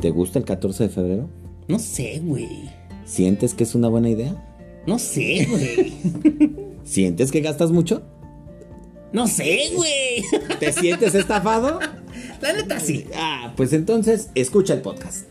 [0.00, 1.28] ¿Te gusta el 14 de febrero?
[1.66, 2.70] No sé, güey.
[3.04, 4.44] ¿Sientes que es una buena idea?
[4.86, 5.92] No sé, güey.
[6.84, 8.02] ¿Sientes que gastas mucho?
[9.12, 10.22] No sé, güey.
[10.60, 11.80] ¿Te sientes estafado?
[12.40, 13.06] La neta sí.
[13.14, 15.26] Ah, pues entonces escucha el podcast.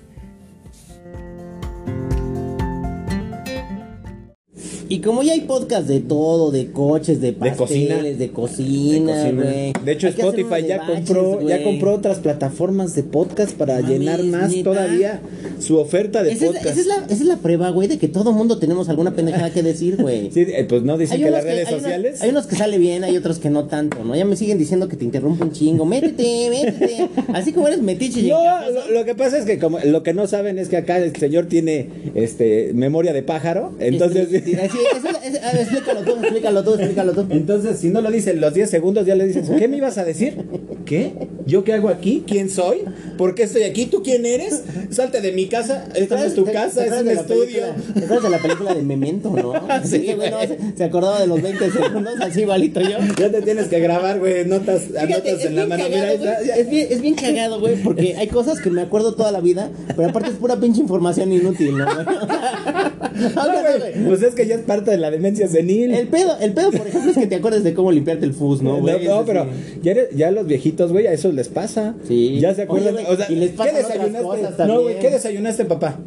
[4.89, 8.01] Y como ya hay podcast de todo, de coches, de pasteles, cocina.
[8.03, 9.81] de cocina, De cocina.
[9.85, 13.75] De hecho, Hay que Spotify ya baches, compró, ya compró otras plataformas de podcast para
[13.81, 14.63] mames, llenar más ¿neta?
[14.63, 15.21] todavía
[15.59, 16.67] su oferta de Esa es, podcast.
[16.67, 19.51] esa, es la, esa es la prueba, güey, de que todo mundo tenemos alguna pendejada
[19.51, 20.29] que decir, güey.
[20.37, 22.21] Sí, eh, pues no dicen que unos las redes hay unos- sociales.
[22.21, 24.15] hay unos que sale bien, hay otros que no tanto, ¿no?
[24.15, 25.85] Ya me siguen diciendo que te interrumpo un chingo.
[25.85, 27.09] Métete, métete.
[27.33, 28.39] Así como eres metiche No,
[28.71, 31.15] lo, lo que pasa es que como lo que no saben es que acá el
[31.15, 34.55] señor tiene este memoria de pájaro, entonces Este,
[35.01, 37.25] sí, a ver, explícalo tú, explícalo tú, explícalo tú.
[37.29, 40.03] entonces si no lo dicen los 10 segundos ya le dices, "¿Qué me ibas a
[40.05, 40.37] decir?
[40.85, 41.13] ¿Qué?
[41.45, 42.23] ¿Yo qué hago aquí?
[42.25, 42.79] ¿Quién soy?
[43.17, 43.87] ¿Por qué estoy aquí?
[43.87, 44.61] ¿Tú quién eres?
[44.89, 48.05] Salte de mi casa, esta no es tu ¿Te- casa, te es un estudio." ¿Te
[48.05, 49.53] acuerdas de la película de Memento, no?
[49.83, 50.47] Sí, güey, no, güey.
[50.47, 52.97] se, se acordaba de los 20 segundos, así igualito yo.
[53.19, 56.43] Ya te tienes que grabar, güey, notas, Fíjate, anotas en la mano, cagado, mira, está,
[56.45, 56.55] ya.
[56.55, 59.69] Es bien, es bien cagado, güey, porque hay cosas que me acuerdo toda la vida,
[59.95, 61.85] pero aparte es pura pinche información inútil, ¿no?
[62.99, 65.93] No, Pues es que ya es parte de la demencia senil.
[65.93, 68.61] El pedo, el pedo, por ejemplo, es que te acuerdes de cómo limpiarte el fus,
[68.61, 69.05] ¿no, No, güey?
[69.05, 69.79] no, pero sí.
[69.83, 71.95] ya, eres- ya los viejitos, güey, a eso les pasa.
[72.07, 72.39] Sí.
[72.39, 72.95] Ya se acuerdan.
[72.95, 74.65] Oye, güey, o sea, y les ¿qué desayunaste?
[74.67, 74.99] no, güey.
[74.99, 75.99] ¿qué desayunaste, papá?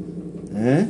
[0.57, 0.87] ¿Eh?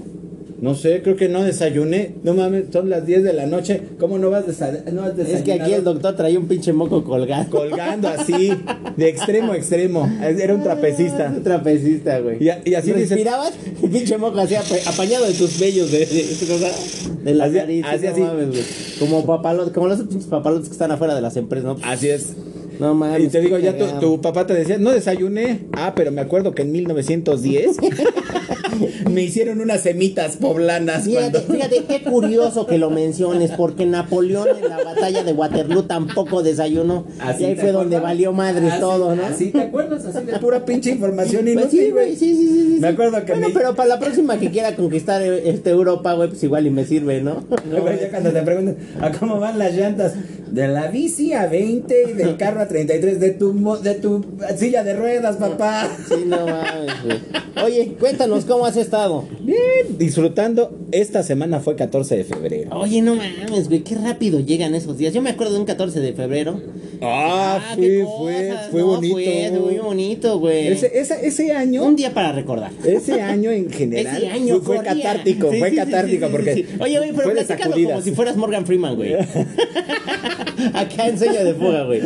[0.60, 2.16] No sé, creo que no desayuné.
[2.22, 3.80] No mames, son las 10 de la noche.
[3.98, 5.38] ¿Cómo no vas, desa- no has desayunado?
[5.38, 7.48] Es que aquí el doctor traía un pinche moco colgado.
[7.50, 8.52] Colgando así,
[8.96, 10.06] de extremo a extremo.
[10.22, 11.32] Era un trapecista.
[11.34, 12.36] Un trapecista, güey.
[12.44, 13.52] Y y así dice- Respirabas
[13.82, 17.58] y pinche moco así apa- apañado de tus vellos de, de, de la Así-
[18.06, 18.62] así, no mames, güey.
[18.98, 21.76] Como papalotes, como los pinches papalotes que están afuera de las empresas, ¿no?
[21.84, 22.34] Así es.
[22.78, 23.24] No mames.
[23.24, 25.60] Y te digo, ya tu papá te decía, no desayuné.
[25.72, 27.76] Ah, pero me acuerdo que en 1910
[29.10, 31.04] me hicieron unas semitas poblanas.
[31.04, 31.54] Fíjate, cuando...
[31.54, 37.04] fíjate qué curioso que lo menciones, porque Napoleón en la batalla de Waterloo tampoco desayunó.
[37.20, 39.24] Así y ahí fue donde valió madres Así- todo, ¿no?
[39.26, 42.76] Así te acuerdas, así de pura pinche información Pues inútil, sí, güey, sí, sí, sí.
[42.80, 46.12] Me acuerdo que Bueno, mi- pero para la próxima que quiera conquistar eh, este Europa,
[46.14, 47.44] güey, pues igual y me sirve, ¿no?
[47.70, 50.14] No, güey, ya cuando te preguntan, ¿a cómo van las llantas?
[50.50, 53.52] De la bici a 20 y del carro a 33, de tu,
[53.82, 54.24] de tu
[54.56, 55.88] silla de ruedas, papá.
[56.08, 57.18] Sí, no mames, güey.
[57.64, 59.24] Oye, cuéntanos cómo has estado.
[59.40, 60.70] Bien, disfrutando.
[60.92, 62.70] Esta semana fue 14 de febrero.
[62.78, 65.12] Oye, no mames, güey, qué rápido llegan esos días.
[65.12, 66.60] Yo me acuerdo de un 14 de febrero.
[67.02, 69.14] Ah, qué fue, fue, fue no, bonito.
[69.14, 70.68] Fue muy bonito, güey.
[70.68, 72.70] Ese, ese año, Un día para recordar.
[72.84, 76.66] ese año en general, Ese año fue, fue catártico, Sí, fue sí, catártico sí, porque.
[76.78, 77.92] Oye, güey, pero sacudidas.
[77.92, 79.14] como si fueras Morgan Freeman, güey.
[80.74, 82.02] Acá en seña de fuga, güey.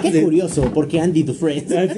[0.00, 0.20] Qué Sí.
[0.22, 1.88] curioso, porque Andy Dufresne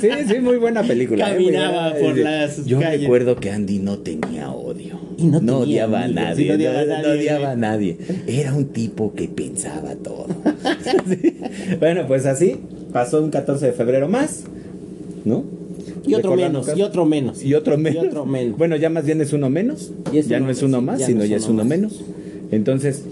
[0.00, 1.28] Sí, sí, muy buena película.
[1.28, 3.00] eh, Caminaba por Eh, las Yo calles.
[3.02, 4.98] recuerdo que Andy no tenía odio.
[5.18, 6.46] Y no tenía odiaba a nadie.
[6.46, 7.52] no No odiaba a no nadie, odiaba güey.
[7.52, 7.96] a nadie.
[8.26, 10.26] Era un tipo que pensaba todo.
[11.08, 11.36] Sí.
[11.78, 12.56] Bueno, pues así
[12.92, 14.44] pasó un 14 de febrero más,
[15.24, 15.44] ¿no?
[16.06, 17.42] y otro menos, y otro menos.
[17.44, 18.04] Y otro menos.
[18.04, 18.56] Y otro menos.
[18.58, 19.92] Bueno, ya más bien es uno menos.
[20.12, 21.68] Y es ya uno no es uno más, ya sino ya es uno uno más.
[21.68, 22.00] menos.
[22.50, 23.04] Entonces,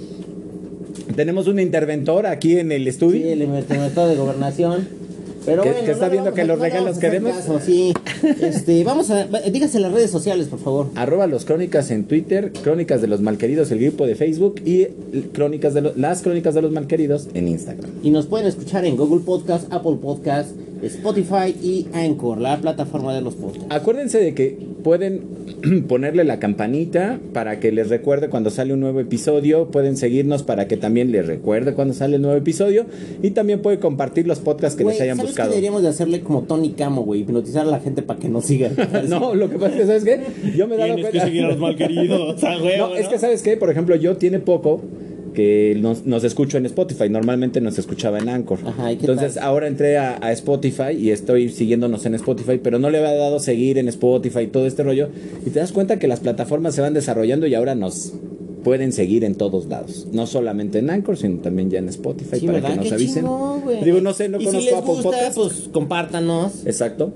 [1.15, 3.23] tenemos un interventor aquí en el estudio.
[3.23, 5.08] Sí, el inventado de gobernación.
[5.49, 7.93] Pero Que- bueno, que está no viendo que los regalos que demos- caso, sí.
[8.43, 9.27] Este, vamos a.
[9.51, 10.87] Dígase las redes sociales, por favor.
[10.95, 14.87] Arroba los crónicas en Twitter, crónicas de los malqueridos, el grupo de Facebook y
[15.33, 17.91] crónicas de las crónicas de los malqueridos en Instagram.
[18.03, 20.51] Y nos pueden escuchar en Google Podcast, Apple Podcast,
[20.83, 23.67] Spotify y Anchor, la plataforma de los podcasts.
[23.71, 25.23] Acuérdense de que pueden
[25.89, 30.69] ponerle la campanita para que les recuerde cuando sale un nuevo episodio, pueden seguirnos para
[30.69, 32.87] que también les recuerde cuando sale el nuevo episodio
[33.23, 35.49] y también puede compartir los podcasts que les hayan ¿sabes buscado.
[35.51, 37.21] qué deberíamos de hacerle como Tony Camo, güey?
[37.23, 38.73] Hipnotizar a la gente para que nos sigan.
[39.09, 40.21] No, lo que pasa es que, ¿sabes qué?
[40.57, 41.27] Yo me he dado Tienes que cuenta.
[41.27, 43.11] seguir a los malqueridos, a huevo, No, es ¿no?
[43.11, 43.57] que, ¿sabes qué?
[43.57, 44.81] Por ejemplo, yo tiene poco
[45.35, 47.09] que nos, nos escucho en Spotify.
[47.09, 48.59] Normalmente nos escuchaba en Anchor.
[48.67, 49.45] Ajá, ¿y qué Entonces, tal?
[49.45, 53.39] ahora entré a, a Spotify y estoy siguiéndonos en Spotify, pero no le había dado
[53.39, 55.09] seguir en Spotify y todo este rollo.
[55.47, 58.13] Y te das cuenta que las plataformas se van desarrollando y ahora nos
[58.65, 60.07] pueden seguir en todos lados.
[60.13, 62.71] No solamente en Anchor, sino también ya en Spotify Sí, para ¿verdad?
[62.71, 63.25] que nos Qué avisen.
[63.85, 65.35] Digo, no sé, no y conozco si les Apple gusta, Podcast.
[65.37, 66.67] pues compártanos.
[66.67, 67.13] Exacto.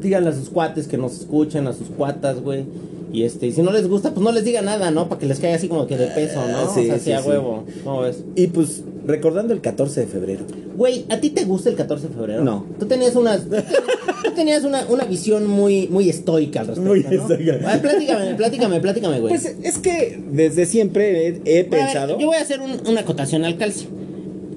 [0.00, 2.64] Díganle a sus cuates que nos escuchen, a sus cuatas, güey.
[3.12, 5.08] Y este, y si no les gusta, pues no les diga nada, ¿no?
[5.08, 6.72] Para que les caiga así como que de peso, ¿no?
[6.72, 7.28] Sí, o sea, sí, sí, a sí.
[7.28, 7.64] huevo.
[7.82, 8.22] ¿Cómo ves?
[8.36, 10.44] Y pues, recordando el 14 de febrero.
[10.76, 12.44] Güey, ¿a ti te gusta el 14 de febrero?
[12.44, 12.66] No.
[12.78, 17.10] Tú tenías una, tú tenías una, una visión muy, muy estoica al respecto, Muy ¿no?
[17.10, 17.54] estoica.
[17.54, 19.30] A ver, platícame, platícame, platícame, güey.
[19.34, 22.18] Pues es que desde siempre he, he Bueno, a ver, pensado.
[22.20, 23.88] yo voy a hacer un- una acotación al calcio.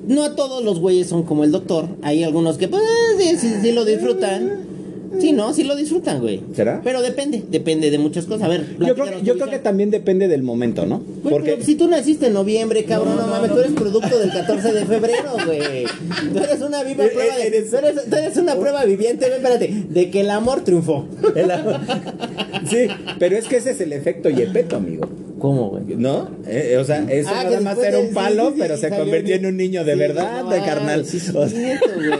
[0.07, 1.87] No a todos los güeyes son como el doctor.
[2.03, 2.83] Hay algunos que, pues,
[3.17, 4.72] sí, sí, sí lo disfrutan.
[5.19, 6.41] Sí, no, sí lo disfrutan, güey.
[6.55, 6.81] ¿Será?
[6.83, 8.43] Pero depende, depende de muchas cosas.
[8.43, 10.99] A ver, Yo creo, yo creo que también depende del momento, ¿no?
[10.99, 14.31] Güey, Porque pero si tú naciste en noviembre, cabrón, no, mames, tú eres producto del
[14.31, 15.85] 14 de febrero, güey.
[16.33, 19.37] Tú eres una viva Eh, prueba de, tú eres, tú eres una prueba viviente, güey,
[19.37, 21.05] espérate, de que el amor triunfó.
[21.35, 21.79] El amor-
[22.69, 22.87] sí,
[23.19, 25.07] pero es que ese es el efecto Yepeto, amigo.
[25.43, 25.83] ¿Cómo, güey?
[25.97, 26.29] ¿No?
[26.47, 29.35] Eh, o sea, eso Ah, nada más era un palo, sí, sí, pero se convirtió
[29.35, 31.05] un- en un niño de Sí, verdad, no, de carnal.
[31.05, 32.11] Sí, sí, O sea, cierto, güey.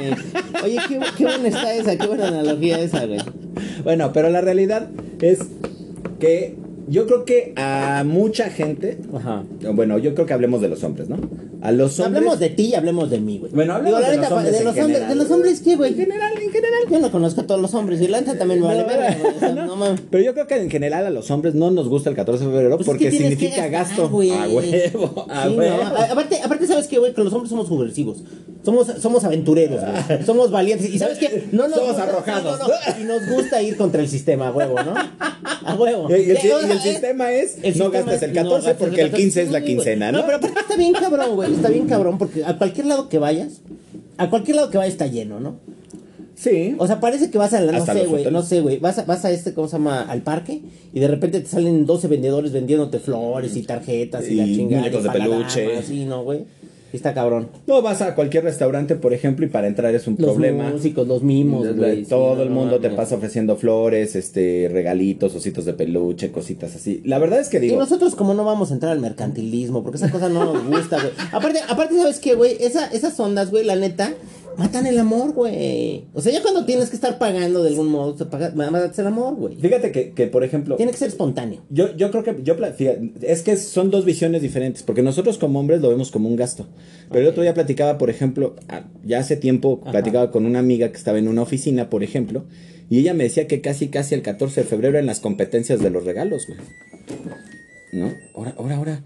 [0.65, 3.21] Oye, qué, qué buena está esa, qué buena analogía esa, güey.
[3.85, 4.89] Bueno, pero la realidad
[5.21, 5.39] es
[6.19, 6.55] que
[6.89, 9.43] yo creo que a mucha gente, Ajá.
[9.73, 11.15] bueno, yo creo que hablemos de los hombres, ¿no?
[11.61, 12.17] A los hombres.
[12.17, 13.53] Hablemos de ti y hablemos de mí, güey.
[13.53, 15.09] Bueno, hablemos Digo, de los hombres de en los hombres, general.
[15.09, 15.91] ¿De los hombres qué, güey?
[15.93, 16.62] En general, en general.
[16.89, 19.17] Yo no conozco a todos los hombres y la neta también me vale No, verga,
[19.21, 19.35] güey.
[19.35, 20.01] O sea, no, no mames.
[20.09, 22.51] Pero yo creo que en general a los hombres no nos gusta el 14 de
[22.51, 24.09] febrero Pues es porque que tienes que significa gastar, gasto.
[24.09, 24.31] güey.
[24.31, 25.81] A huevo, a Sí, huevo.
[25.83, 27.13] a- Aparte, aparte, ¿sabes qué, güey?
[27.13, 28.23] Que los hombres somos subversivos.
[28.63, 30.23] Somos, somos aventureros, güey.
[30.25, 30.89] Somos valientes.
[30.93, 31.47] ¿Y sabes qué?
[31.51, 32.59] No nos Somos arrojados.
[32.59, 34.93] no, no, Y nos gusta ir contra el sistema, a huevo, ¿no?
[35.65, 36.07] A huevo.
[36.13, 38.67] Y el, y el sea, sistema es, el no sistema gastes es el no 14
[38.67, 39.23] gastes porque el 14.
[39.23, 39.75] 15 es la Sí, güey.
[39.75, 40.17] quincena, ¿no?
[40.19, 41.53] No, pero aparte está bien cabrón, güey.
[41.53, 43.61] Está bien cabrón porque a cualquier lado que vayas,
[44.17, 45.55] a cualquier lado que vayas está lleno, ¿no?
[46.43, 46.75] Sí.
[46.77, 48.99] O sea, parece que vas a la, no sé, los güey, no sé, güey, vas
[48.99, 50.01] a, vas a este, ¿cómo se llama?
[50.01, 50.61] Al parque
[50.93, 54.81] y de repente te salen 12 vendedores vendiéndote flores y tarjetas y, la Y chingada.
[54.83, 55.67] muñecos y de peluche.
[55.69, 56.39] damas, Sí, no, güey.
[56.91, 57.47] Y Está cabrón.
[57.65, 60.69] No vas a cualquier restaurante, por ejemplo, y para entrar es un Los problema.
[60.69, 62.03] músicos, los mimos, güey.
[62.03, 62.97] sí, Todo no, el no mundo te mames.
[62.97, 67.01] pasa ofreciendo flores, este, regalitos, ositos de peluche, cositas así.
[67.03, 69.97] La verdad es que Y digo, nosotros como no vamos a entrar al mercantilismo, porque
[69.97, 71.13] esa cosa no nos gusta, güey.
[71.31, 72.57] Aparte, aparte ¿sabes qué, güey?
[72.59, 74.13] Esa, esas ondas, güey, la neta,
[74.57, 76.05] matan el amor, güey.
[76.13, 79.07] O sea, ya cuando tienes que estar pagando de algún modo, te paga- matas el
[79.07, 79.55] amor, güey.
[79.55, 81.61] fíjate que, que, por ejemplo, Tiene que ser espontáneo.
[81.69, 85.59] yo, yo creo que, yo, fíjate, es que son dos visiones diferentes, porque nosotros como
[85.59, 86.67] hombres lo vemos como un gasto.
[87.09, 89.91] Pero el otro día platicaba, por ejemplo, ah, ya hace tiempo Ajá.
[89.91, 92.45] platicaba con una amiga que estaba en una oficina, por ejemplo,
[92.89, 95.89] y ella me decía que casi, casi el 14 de febrero en las competencias de
[95.89, 96.59] los regalos, güey.
[97.91, 98.11] ¿No?
[98.35, 99.03] Ahora, ahora, ahora,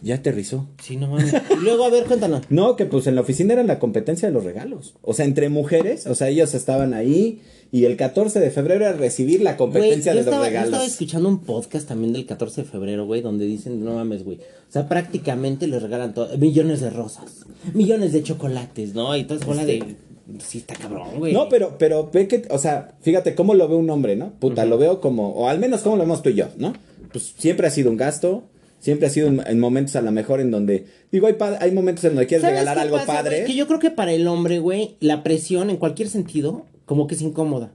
[0.00, 0.68] ya aterrizó.
[0.82, 1.32] Sí, no mames.
[1.32, 2.42] Y luego, a ver, cuéntanos.
[2.50, 4.94] No, que pues en la oficina era la competencia de los regalos.
[5.02, 7.40] O sea, entre mujeres, o sea, ellos estaban ahí
[7.72, 10.68] y el 14 de febrero era recibir la competencia de los estaba, yo regalos.
[10.68, 14.36] estaba escuchando un podcast también del 14 de febrero, güey, donde dicen, no mames, güey.
[14.36, 19.16] O sea, prácticamente les regalan todo, millones de rosas, millones de chocolates, ¿no?
[19.16, 19.96] Y toda esa bola de...
[20.38, 21.32] Sí, está cabrón, güey.
[21.32, 24.32] No, pero, pero ve que, o sea, fíjate cómo lo ve un hombre, ¿no?
[24.38, 26.72] Puta, lo veo como, o al menos como lo vemos tú y yo, ¿no?
[27.12, 28.44] Pues siempre ha sido un gasto,
[28.84, 32.04] siempre ha sido en, en momentos a lo mejor en donde, digo, hay, hay momentos
[32.04, 33.36] en donde quieres ¿Sabes regalar algo pasa, padre.
[33.38, 33.46] güey?
[33.50, 37.14] Que yo creo que para el hombre, güey, la presión en cualquier sentido, como que
[37.14, 37.72] es incómoda.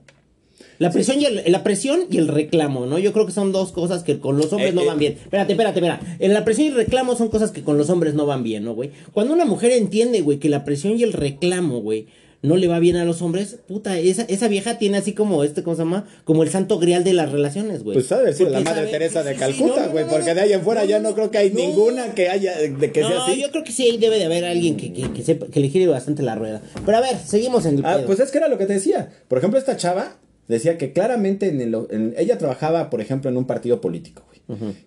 [0.78, 2.98] La presión, y el, la presión y el reclamo, ¿no?
[3.00, 4.86] Yo creo que son dos cosas que con los hombres Eh, no eh.
[4.86, 5.12] van bien.
[5.14, 6.28] Espérate, espérate, espérate.
[6.28, 8.74] La presión y el reclamo son cosas que con los hombres no van bien, ¿no,
[8.74, 8.90] güey?
[9.12, 12.06] Cuando una mujer entiende, güey, que la presión y el reclamo, güey,
[12.42, 15.62] no le va bien a los hombres, puta, esa, esa vieja tiene así como este,
[15.62, 16.06] ¿cómo se llama?
[16.24, 17.94] Como el santo grial de las relaciones, güey.
[17.94, 20.32] Pues sabe decir la Madre sabe- Teresa de sí, sí, Calcuta, no, güey, no, porque
[20.34, 23.10] de ahí en fuera ya no creo que hay ninguna que haya, de que sea
[23.10, 23.40] no, así.
[23.40, 25.68] yo creo que sí ahí debe de haber alguien que, que, que sepa, que le
[25.68, 26.62] gire bastante la rueda.
[26.86, 28.06] Pero a ver, seguimos en el Ah, pedo.
[28.06, 29.10] pues es que era lo que te decía.
[29.28, 30.16] Por ejemplo, esta chava
[30.50, 34.30] decía que claramente en el, en- ella trabajaba, por ejemplo, en un partido político, güey.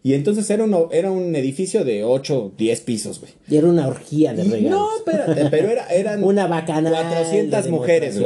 [0.04, 3.32] Y entonces era, uno, era un edificio de 8, 10 pisos, güey.
[3.50, 4.72] Y era una orgía de Y regalos.
[4.72, 8.26] No, espérate, pero era, eran Una bacanal 400 de mujeres, güey.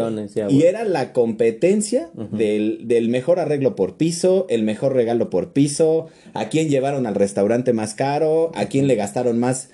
[0.50, 6.08] Y era la competencia del, del mejor arreglo por piso, el mejor regalo por piso,
[6.34, 9.70] a quién llevaron al restaurante más caro, a quién le gastaron más.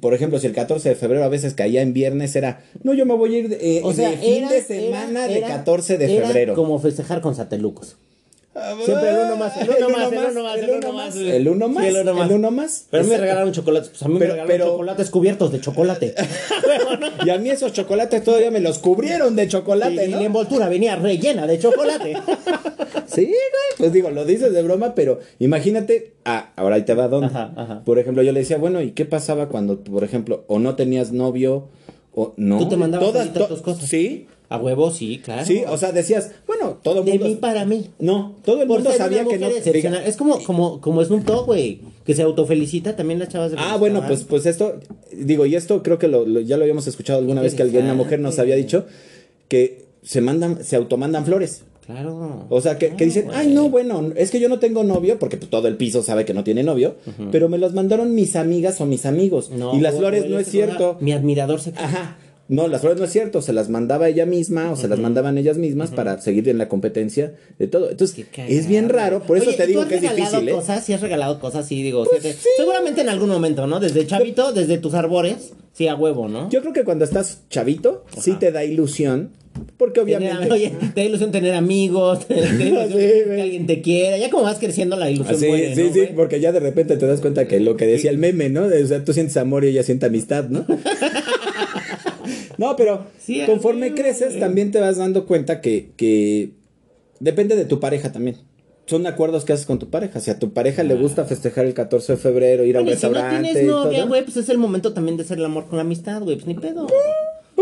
[0.00, 3.06] Por ejemplo, si el 14 de febrero a veces caía en viernes, era, no, yo
[3.06, 5.38] me voy a ir de, eh, O sea, de fin era- de semana era- de
[5.38, 6.54] era- 14 de era febrero.
[6.54, 7.96] como festejar con satelucos.
[8.52, 11.68] Siempre el uno más, el uno más, el uno más, el uno más, el uno
[11.68, 12.30] más, el uno más.
[12.30, 12.86] el uno más.
[12.90, 13.90] Pero a me regalaron chocolates.
[13.90, 16.14] Pues a mí me regalaron chocolates cubiertos de chocolate.
[17.24, 20.96] Y a mí esos chocolates todavía me los cubrieron de chocolate, y, la envoltura venía
[20.96, 22.14] rellena de chocolate.
[23.06, 23.36] Sí, güey,
[23.76, 27.26] pues digo, lo dices de broma, pero imagínate, ah, ahora ahí te va dónde.
[27.26, 27.82] Ajá, ajá.
[27.84, 31.10] Por ejemplo, yo le decía, bueno, ¿y qué pasaba cuando, por ejemplo, o no tenías
[31.10, 31.68] novio,
[32.14, 32.58] o no?
[32.58, 33.88] Tú te mandabas Todas- to- tus cosas.
[33.88, 35.46] Sí, A huevo, sí, claro.
[35.46, 37.26] sí, o sea, decías, bueno, todo el de mundo...
[37.28, 37.90] mí para mí.
[38.00, 39.46] No, todo el Por mundo sabía que no...
[39.48, 41.80] Es como, como, como Snoop Dogg, güey.
[42.04, 44.80] Que se autofelicita también las chavas de Ah, bueno, pues, pues esto,
[45.12, 47.84] digo, y esto creo que lo, lo- ya lo habíamos escuchado alguna vez que alguien,
[47.84, 48.86] una mujer nos había dicho
[49.46, 51.62] que se mandan, se automandan flores.
[51.90, 52.46] Claro.
[52.48, 53.36] O sea, que, que dicen, güey.
[53.36, 56.24] ay, no, bueno, es que yo no tengo novio, porque pues, todo el piso sabe
[56.24, 56.96] que no tiene novio,
[57.32, 59.50] pero me los mandaron mis amigas o mis amigos.
[59.50, 60.96] No, y las güey, flores güey, no es cierto.
[61.00, 61.84] Mi admirador secreto.
[61.86, 62.16] Ajá.
[62.48, 65.38] No, las flores no es cierto, se las mandaba ella misma o se las mandaban
[65.38, 67.90] ellas mismas para seguir en la competencia de todo.
[67.90, 70.52] Entonces, es bien raro, por eso Oye, te ¿y digo has que es difícil, ¿eh?
[70.52, 70.84] cosas?
[70.84, 72.04] Sí has regalado cosas, sí, digo.
[72.06, 73.78] sí te- Seguramente en algún momento, ¿no?
[73.78, 76.50] Desde chavito, desde tus arbores, sí, a huevo, ¿no?
[76.50, 79.30] Yo creo que cuando estás chavito, sí te da ilusión
[79.76, 80.50] Porque Tener- obviamente...
[80.52, 83.40] oye, te da ilusión tener amigos, te da ilusión Sí, que güey.
[83.40, 84.18] alguien te quiera.
[84.18, 86.14] Ya como vas creciendo la ilusión Así, muere, sí, ¿no, sí, güey?
[86.14, 88.64] porque ya de repente te das cuenta que lo que decía el meme, ¿no?
[88.64, 90.66] O sea, tú sientes amor y ella siente amistad, ¿no?
[92.58, 94.40] no, pero Sí, conforme creces güey.
[94.40, 96.50] también te vas dando cuenta que, que
[97.20, 98.36] depende de tu pareja también.
[98.86, 100.18] Son acuerdos que haces con tu pareja.
[100.18, 102.96] Si a tu pareja le gusta festejar el 14 de febrero, ir a un y
[102.96, 105.66] si no restaurante tienes novia, güey, pues es el momento también de hacer el amor
[105.68, 106.34] con la amistad, güey.
[106.34, 106.88] Pues ni pedo.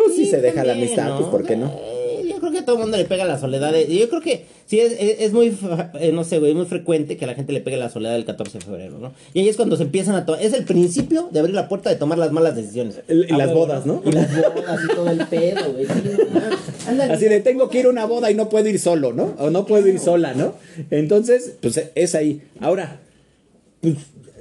[0.04, 1.66] Pues si Sí, se deja la amistad, pues ¿por qué no?
[1.66, 3.72] Eh, Yo creo que a todo el mundo le pega la soledad.
[3.72, 5.56] de- Yo creo que sí es, es, es muy,
[6.00, 8.24] eh, no sé, güey, muy frecuente que a la gente le pegue la soledad el
[8.24, 9.12] 14 de febrero, ¿no?
[9.34, 10.42] Y ahí es cuando se empiezan a tomar.
[10.42, 13.00] Es el principio de abrir la puerta de tomar las malas decisiones.
[13.08, 14.02] Y Ah, las bodas, ¿no?
[14.04, 15.86] Y las bodas y todo el pedo, güey.
[17.10, 19.34] Así de tengo que ir a una boda y no puedo ir solo, ¿no?
[19.38, 20.54] O no puedo ir sola, ¿no?
[20.90, 22.42] Entonces, pues es ahí.
[22.60, 23.00] Ahora,
[23.80, 23.94] pues,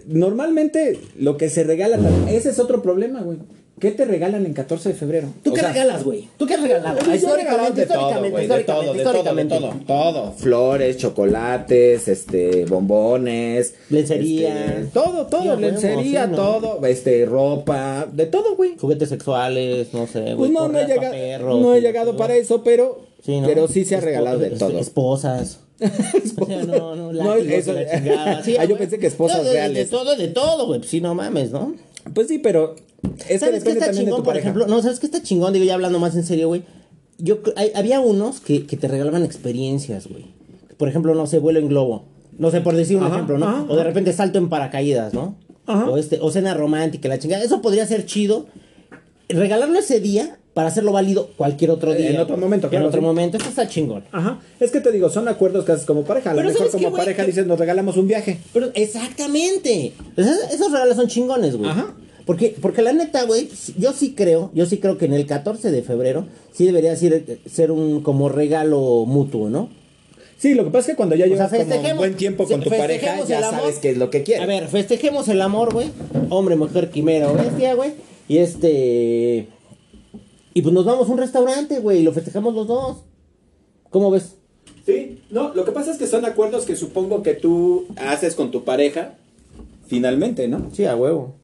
[0.07, 1.99] normalmente lo que se regala,
[2.29, 3.37] ese es otro problema, güey.
[3.79, 5.27] ¿Qué te regalan en 14 de febrero?
[5.43, 6.27] ¿Tú O qué sea, regalas, güey?
[6.37, 6.95] ¿Tú qué has regalado?
[6.95, 9.55] De todo, históricamente, güey, de todo, históricamente, de todo, históricamente.
[9.85, 10.31] todo, todo.
[10.33, 13.75] Flores, chocolates, este, bombones.
[13.91, 14.65] Lencería.
[14.79, 18.77] este, todo, todo, lencería, todo, este, ropa, de todo, güey.
[18.79, 20.35] Juguetes sexuales, no sé, güey.
[20.37, 23.47] Pues no, no he llegado, perros, no he llegado para eso, pero, Sí, ¿no?
[23.47, 24.77] pero sí se ha regalado de todo.
[24.79, 25.59] Esposas.
[26.39, 28.43] O sea, no, no, eso- la chingada.
[28.43, 28.79] Sí, Ah, yo güey.
[28.79, 29.77] pensé que esposas No, de- reales.
[29.77, 30.79] De todo, de todo, güey.
[30.79, 31.75] Pues sí, no mames, ¿no?
[32.13, 32.75] Pues sí, pero
[33.19, 34.49] es que ¿Sabes qué depende está también de chingón, tu por pareja.
[34.49, 34.67] ejemplo?
[34.67, 35.53] No, ¿sabes qué está chingón?
[35.53, 36.63] Digo, ya hablando más en serio, güey.
[37.19, 40.25] Yo, hay- había unos que, que te regalaban experiencias, güey.
[40.77, 42.05] Por ejemplo, no sé, vuelo en globo.
[42.37, 43.47] No sé, por decir un Ajá, ejemplo, ¿no?
[43.47, 45.35] ajá, o de repente salto en paracaídas, ¿no?
[45.65, 45.89] Ajá.
[45.89, 47.43] O, este, o cena romántica, la chingada.
[47.43, 48.45] Eso podría ser chido.
[49.29, 52.19] Regalarlo ese día para hacerlo válido cualquier otro En día.
[52.23, 52.45] otro güey.
[52.45, 53.05] momento, claro, En otro sí.
[53.05, 53.37] momento.
[53.37, 54.03] Eso está chingón.
[54.11, 56.31] Ajá, es que te digo, son acuerdos que haces como pareja.
[56.31, 58.39] A lo Pero mejor ¿sabes como qué, pareja dices, nos regalamos un viaje.
[58.53, 59.93] Pero exactamente.
[60.15, 61.69] Pues es- esos regalos son chingones, güey.
[61.69, 61.93] Ajá.
[62.25, 63.47] Porque, porque la neta, güey,
[63.77, 67.37] yo sí creo, yo sí creo que en el 14 de febrero sí debería ser,
[67.47, 69.69] ser un como regalo mutuo, ¿no?
[70.39, 72.47] Sí, lo que pasa es que cuando ya O sea, llevas como un buen tiempo
[72.47, 74.43] con tu pareja, ya sabes qué es lo que quieres.
[74.43, 75.89] A ver, festejemos el amor, güey.
[76.29, 77.91] Hombre, mujer, quimera o bestia, güey.
[78.27, 79.47] Y este.
[80.57, 82.97] Y pues nos vamos a un restaurante, güey, y lo festejamos los dos.
[83.91, 84.37] ¿Cómo ves?
[84.87, 88.49] Sí, no, lo que pasa es que son acuerdos que supongo que tú haces con
[88.49, 89.13] tu pareja,
[89.85, 90.71] finalmente, ¿no?
[90.73, 91.35] Sí, a huevo.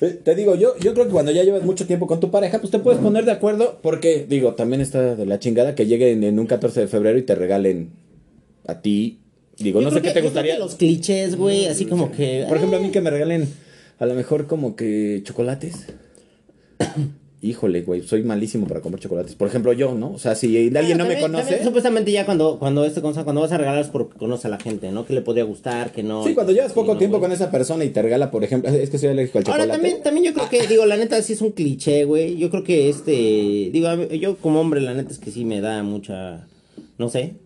[0.00, 2.60] Eh, Te digo, yo, yo creo que cuando ya llevas mucho tiempo con tu pareja,
[2.60, 6.22] pues te puedes poner de acuerdo, porque, digo, también está de la chingada que lleguen
[6.22, 7.90] en un 14 de febrero y te regalen
[8.68, 9.18] a ti.
[9.58, 10.56] Digo, Yo no sé qué te gustaría.
[10.60, 12.44] Los clichés, güey, así como que.
[12.46, 13.48] Por ejemplo, a eh, mí que me regalen
[13.98, 15.86] a lo mejor como que chocolates.
[17.42, 19.34] Híjole, güey, soy malísimo para comer chocolates.
[19.34, 20.12] Por ejemplo, yo, ¿no?
[20.12, 21.44] O sea, si alguien no me También- conoce.
[21.44, 24.58] también supuestamente ya cuando, cuando, cosa- cuando vas a regalar es porque conoces a la
[24.58, 25.06] gente, ¿no?
[25.06, 26.22] Que le podría gustar, que no.
[26.22, 27.28] Sí, cuando llevas poco no, tiempo güey.
[27.28, 29.62] con esa persona y te regala, por ejemplo, es que soy alérgico al chocolate.
[29.62, 32.36] Ahora también, también yo creo que, digo, la neta sí es un cliché, güey.
[32.36, 33.10] Yo creo que este,
[33.72, 36.46] digo, yo como hombre, la neta es que sí me da mucha,
[36.98, 37.36] no sé,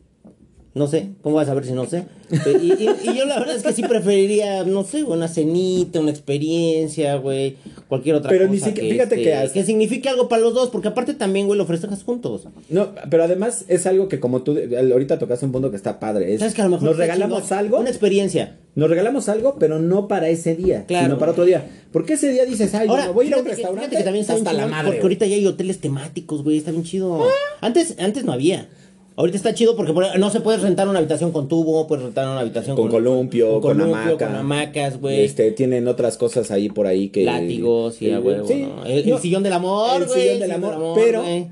[0.74, 2.02] no sé, ¿cómo vas a ver si no sé?
[2.32, 2.36] Y,
[2.82, 7.14] y- y yo la verdad es que sí preferiría, no sé, una cenita, una experiencia,
[7.14, 7.54] güey,
[7.94, 8.52] cualquier otra Pero cosa.
[8.52, 11.46] ni siquiera- fíjate este, que hasta- que signifique algo para los dos, porque aparte también,
[11.46, 12.46] güey, lo festejas juntos.
[12.68, 14.56] No, pero además es algo que como tú
[14.92, 16.34] ahorita tocaste un punto que está padre.
[16.34, 18.58] Es, ¿Sabes que a lo mejor nos regalamos algo, Una experiencia.
[18.74, 21.06] nos regalamos algo, pero no para ese día, Claro.
[21.06, 21.64] sino para otro día.
[21.92, 24.22] Porque ese día dices, ay, Ahora, voy a ir a un que- restaurante que también
[24.22, 24.86] está hasta la madre.
[24.88, 27.22] Porque ahorita ya hay hoteles temáticos, güey, está bien chido.
[27.60, 28.68] Antes, antes no había.
[29.16, 32.26] Ahorita está chido porque por- no se puede rentar una habitación con tubo, puedes rentar
[32.26, 34.26] una habitación Con columpio, con hamaca.
[34.26, 35.20] con hamacas, güey.
[35.24, 37.24] Este, tienen otras cosas ahí por ahí que...
[37.24, 38.62] Látigos y a huevo, sí.
[38.66, 38.84] ¿no?
[38.84, 40.20] El, el sillón del amor, el güey.
[40.20, 41.46] sillón del amor, pero güey.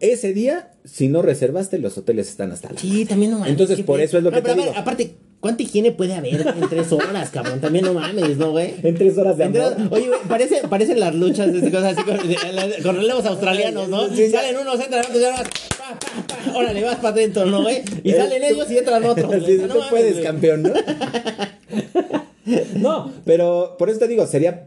[0.00, 2.80] ese día, si no reservaste, los hoteles están hasta la...
[2.80, 3.44] Sí, también no.
[3.44, 4.80] Entonces, por eso es lo No, que pero te a ver, digo.
[4.80, 7.60] aparte, ¿cuánta higiene puede haber en tres horas, cabrón?
[7.60, 8.74] También no mames, ¿no, güey?
[8.82, 9.88] En tres horas de tres- amor.
[9.90, 13.88] Oye, güey, parece, parecen las luchas de estas cosas así con, de- con relevos australianos,
[13.90, 14.08] ¿no?
[14.08, 14.30] Sí.
[14.30, 17.82] Salen unos, entran otros, ya vas, pa, pa, pa, órale, vas para adentro, ¿no, güey?
[18.02, 19.26] Y Eh, salen tú- ellos y entran otros.
[19.42, 19.44] güey.
[19.44, 20.24] Sí, No tú mames, puedes, güey.
[20.24, 20.70] campeón, ¿no?
[22.76, 24.66] no, pero por eso te digo, sería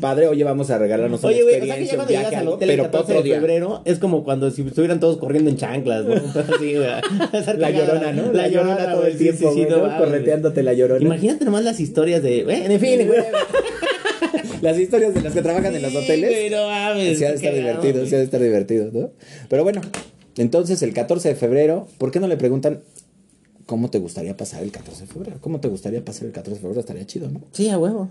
[0.00, 2.26] padre, oye, vamos a regalarnos una Oye, güey, o sea que experiencia, ya un viaje,
[2.36, 5.16] al algo, hotel el pero para 14 de febrero es como cuando si estuvieran todos
[5.16, 6.14] corriendo en chanclas, ¿no?
[6.14, 6.74] Así,
[7.58, 8.32] La llorona, ¿no?
[8.32, 9.54] La, llorona, todo el sí, tiempo,
[9.98, 11.00] correteándote la llorona.
[11.00, 12.40] Imagínate nomás las historias de.
[12.40, 13.20] eh, en fin, güey.
[14.62, 16.50] Las historias de las que trabajan en los hoteles.
[16.50, 19.10] no mames, Sí, ha de estar divertido, sí ha de estar divertido, ¿no?
[19.50, 19.82] Pero bueno,
[20.38, 22.80] entonces el 14 de febrero, ¿por qué no le preguntan
[23.66, 25.36] cómo te gustaría pasar el 14 de febrero?
[25.40, 26.80] ¿Cómo te gustaría pasar el 14 de febrero?
[26.80, 27.40] Estaría chido, ¿no?
[27.52, 28.08] Sí, a huevo.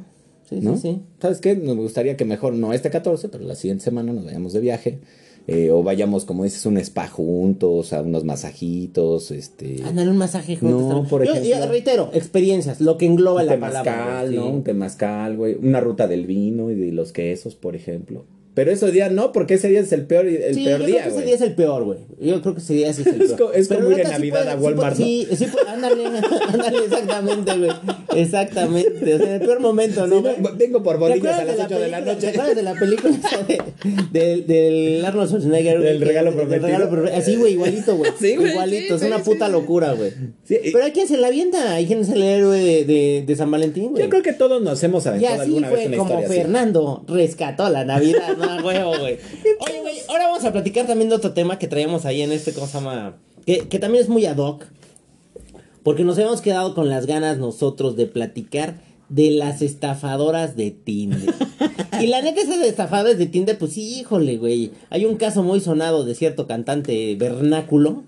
[0.50, 0.76] Sí, ¿No?
[0.76, 1.02] sí, sí.
[1.22, 1.56] ¿Sabes qué?
[1.56, 5.00] Nos gustaría que mejor, no este 14, pero la siguiente semana nos vayamos de viaje.
[5.48, 9.84] eh, o vayamos, como dices, un spa juntos, a unos masajitos, este...
[9.84, 10.82] Ándale un masaje juntos.
[10.84, 11.58] No, por Yo- ejemplo.
[11.60, 14.24] Yo, reitero, experiencias, lo que engloba un la temazcal, palabra.
[14.24, 14.32] ¿no?
[14.32, 14.38] sí.
[14.54, 15.56] Un temazcal, güey.
[15.62, 18.24] Una ruta del vino y de los quesos, por ejemplo.
[18.56, 21.02] Pero ese día no, porque ese día es el peor, el sí, peor yo día,
[21.02, 21.98] creo que ese día es el peor, güey.
[22.22, 23.40] Yo creo que ese día sí es el Es peor.
[23.50, 26.04] co- es Pero como ir sí Navidad puede- a sí Walmart, Sí, sí, puede- ándale,
[26.54, 27.72] ándale, exactamente, güey.
[28.16, 29.14] Exactamente.
[29.16, 31.58] O sea, en el peor momento, ¿no, Sí, no, vengo por ¿Te bolillas a las
[31.58, 32.28] de 8 de la ¿Te noche.
[32.30, 33.62] acuerdas de la película esa de,
[34.12, 35.80] de- del Arnold Schwarzenegger?
[35.82, 36.68] Del regalo Del prometido.
[36.68, 37.20] regalo prometido.
[37.20, 38.12] Así, güey, igualito, güey.
[38.20, 39.52] Sí, güey, Igualito, sí, es una sí, puta sí.
[39.52, 40.12] locura, güey.
[40.44, 43.36] Sí, y- Pero hay quien se la avienta, hay quien es el héroe de, de,
[43.36, 44.04] San Valentín, güey.
[44.04, 46.38] Yo creo que todos nos hemos Y aventado alguna vez una como historia así.
[46.38, 49.18] Fernando rescató la Navidad, no, huevo, güey.
[49.60, 52.54] Oye, güey, ahora vamos a platicar también de otro tema que traíamos ahí en este,
[52.54, 53.18] ¿cómo se llama?
[53.46, 54.66] Que, que también es muy ad hoc.
[55.84, 58.76] Porque nos hemos quedado con las ganas nosotros de platicar
[59.10, 61.34] de las estafadoras de Tinder.
[62.02, 64.72] y la neta, esas estafadoras de Tinder, pues sí, híjole, güey.
[64.90, 68.04] Hay un caso muy sonado de cierto cantante vernáculo.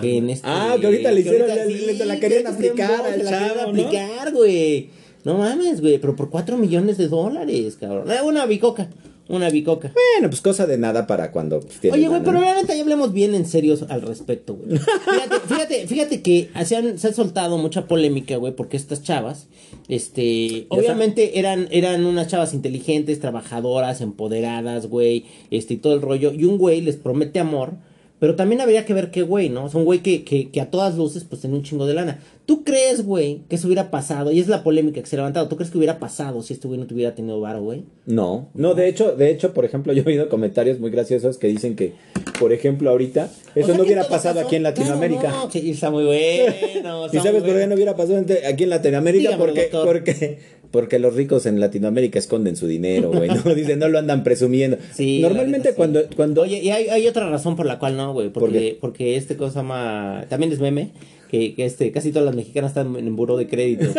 [0.00, 3.06] Que en este, Ah, que ahorita le hicieron, ahorita le- le- se la querían aplicar
[3.06, 4.90] al la aplicar, güey.
[5.24, 8.10] No mames, güey, pero por 4 millones de dólares, cabrón.
[8.10, 8.88] Eh, una bicoca,
[9.28, 9.92] una bicoca.
[9.92, 13.34] Bueno, pues cosa de nada para cuando Oye, güey, pero la neta ya hablemos bien
[13.34, 14.78] en serio al respecto, güey.
[14.78, 19.48] Fíjate, fíjate, fíjate que se han, se han soltado mucha polémica, güey, porque estas chavas,
[19.88, 26.32] este, obviamente eran, eran unas chavas inteligentes, trabajadoras, empoderadas, güey, este, y todo el rollo,
[26.32, 27.74] y un güey les promete amor,
[28.18, 29.64] pero también habría que ver qué güey, ¿no?
[29.64, 31.94] O sea, un güey que, que, que a todas luces, pues, tiene un chingo de
[31.94, 32.20] lana.
[32.46, 34.30] ¿Tú crees, güey, que eso hubiera pasado?
[34.30, 35.48] Y es la polémica que se ha levantado.
[35.48, 37.82] ¿Tú crees que hubiera pasado si este güey no tuviera tenido varo, güey?
[38.06, 41.48] No, no, de hecho, de hecho, por ejemplo, yo he oído comentarios muy graciosos que
[41.48, 41.94] dicen que,
[42.38, 44.46] por ejemplo, ahorita, O eso sea no hubiera pasado pasó.
[44.46, 45.28] aquí en Latinoamérica.
[45.28, 47.06] no, sí, está muy bueno.
[47.12, 49.36] ¿Y sabes por qué no hubiera pasado aquí en Latinoamérica?
[49.36, 49.84] Porque, doctor.
[49.86, 50.38] porque,
[50.70, 53.28] porque los ricos en Latinoamérica esconden su dinero, güey.
[53.28, 54.76] No dicen, no lo andan presumiendo.
[54.94, 55.74] Sí, Normalmente sí.
[55.76, 58.28] cuando, cuando Oye, y hay, hay otra razón por la cual no, güey.
[58.28, 60.26] ¿Por Porque, porque este cosa llama.
[60.28, 60.92] También es meme.
[61.30, 63.86] Que, que este, casi todas las mexicanas están en buró de crédito.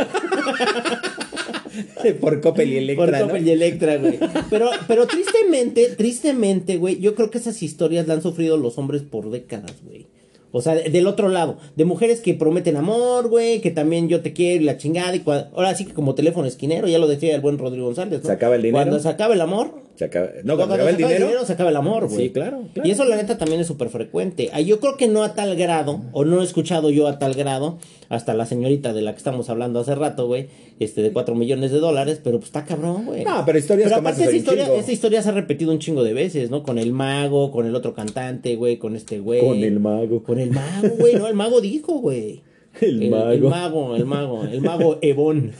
[2.22, 3.28] por Coppel y Electra, por ¿no?
[3.28, 4.20] Coppel y Electra, güey.
[4.50, 9.02] Pero, pero tristemente, tristemente, güey, yo creo que esas historias la han sufrido los hombres
[9.04, 10.08] por décadas, güey.
[10.52, 14.22] O sea, de- del otro lado, de mujeres que prometen amor, güey, que también yo
[14.22, 15.16] te quiero y la chingada.
[15.16, 18.22] Y cua- ahora sí que como teléfono esquinero, ya lo decía el buen Rodrigo González.
[18.22, 18.26] ¿no?
[18.28, 18.78] ¿Se acaba el dinero?
[18.86, 21.44] Cuando se acaba el amor, Se acaba- no, cuando, cuando acaba el dinero.
[21.46, 22.28] se acaba el amor, güey.
[22.28, 22.88] Sí, claro, claro.
[22.88, 24.50] Y eso la neta también es súper frecuente.
[24.54, 27.34] Ah, Yo creo que no a tal grado, o no he escuchado yo a tal
[27.34, 27.80] grado,
[28.10, 31.72] hasta la señorita de la que estamos hablando hace rato, güey, este de 4 millones
[31.72, 33.24] de dólares, pero pues está cabrón, güey.
[33.24, 36.14] No, pero historias Pero aparte esa historia, esa historia se ha repetido un chingo de
[36.14, 36.62] veces, ¿no?
[36.62, 39.42] Con el mago, con el otro cantante, güey, con este güey.
[39.42, 40.22] Con el mago.
[40.22, 42.44] Con el mago, güey, no, el mago dijo, güey.
[42.82, 43.32] El mago.
[43.32, 45.52] El mago, el mago, el mago Evón.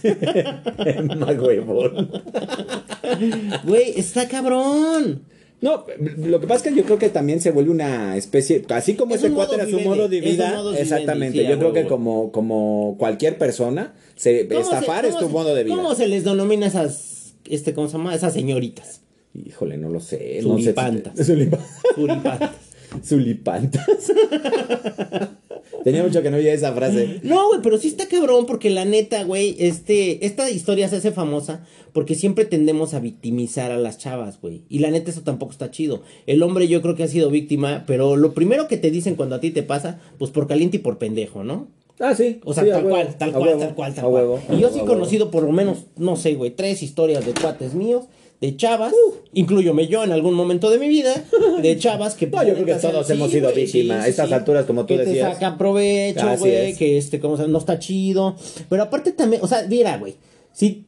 [1.18, 2.22] Mago Evol.
[3.66, 5.22] Güey, está cabrón.
[5.60, 5.86] No,
[6.18, 9.16] lo que pasa es que yo creo que también se vuelve una especie, así como
[9.16, 11.40] Es ese cuate era su modo de vida, vivendi, exactamente.
[11.42, 15.32] sí, yo creo que como, como cualquier persona, se, ¿Cómo estafar se- es tu se-
[15.32, 15.76] modo de vida.
[15.76, 18.14] ¿Cómo se les denomina esas, este, cómo se llama?
[18.14, 19.02] Esas señoritas.
[19.34, 20.42] Híjole, no lo sé.
[20.44, 20.62] No sé.
[20.66, 21.28] Sulipantas.
[21.96, 22.52] Puripatas.
[23.04, 23.88] Sulipantas.
[25.88, 27.22] Tenía mucho que no oía esa frase.
[27.24, 31.14] No, güey, pero sí está cabrón porque la neta, güey, este, esta historia se hace
[31.14, 34.66] famosa porque siempre tendemos a victimizar a las chavas, güey.
[34.68, 36.02] Y la neta eso tampoco está chido.
[36.26, 39.36] El hombre yo creo que ha sido víctima, pero lo primero que te dicen cuando
[39.36, 41.70] a ti te pasa, pues por caliente y por pendejo, ¿no?
[42.02, 42.42] Ah, sí.
[42.44, 44.42] O sea, sí, tal huevo, cual, tal cual, huevo, tal cual, tal cual.
[44.58, 47.76] y yo sí he conocido por lo menos, no sé, güey, tres historias de cuates
[47.76, 48.08] míos,
[48.40, 48.94] de chavas,
[49.34, 51.12] incluyome yo en algún momento de mi vida,
[51.62, 52.28] de chavas que...
[52.28, 54.06] No, yo creo que todos hemos sido víctimas.
[54.06, 55.30] A estas alturas, como tú que decías.
[55.30, 56.78] te sacan provecho, güey, es.
[56.78, 58.36] que este, como se- no está chido.
[58.70, 60.16] Pero aparte también, o sea, mira, güey,
[60.54, 60.86] si,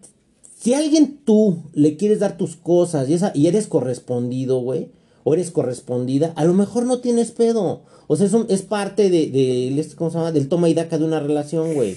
[0.60, 4.90] si a alguien tú le quieres dar tus cosas y, esa, y eres correspondido, güey,
[5.24, 7.82] o eres correspondida, a lo mejor no tienes pedo.
[8.06, 10.32] O sea, es, un- es parte de, de, este, ¿cómo se llama?
[10.32, 11.96] Del toma y daca de una relación, güey.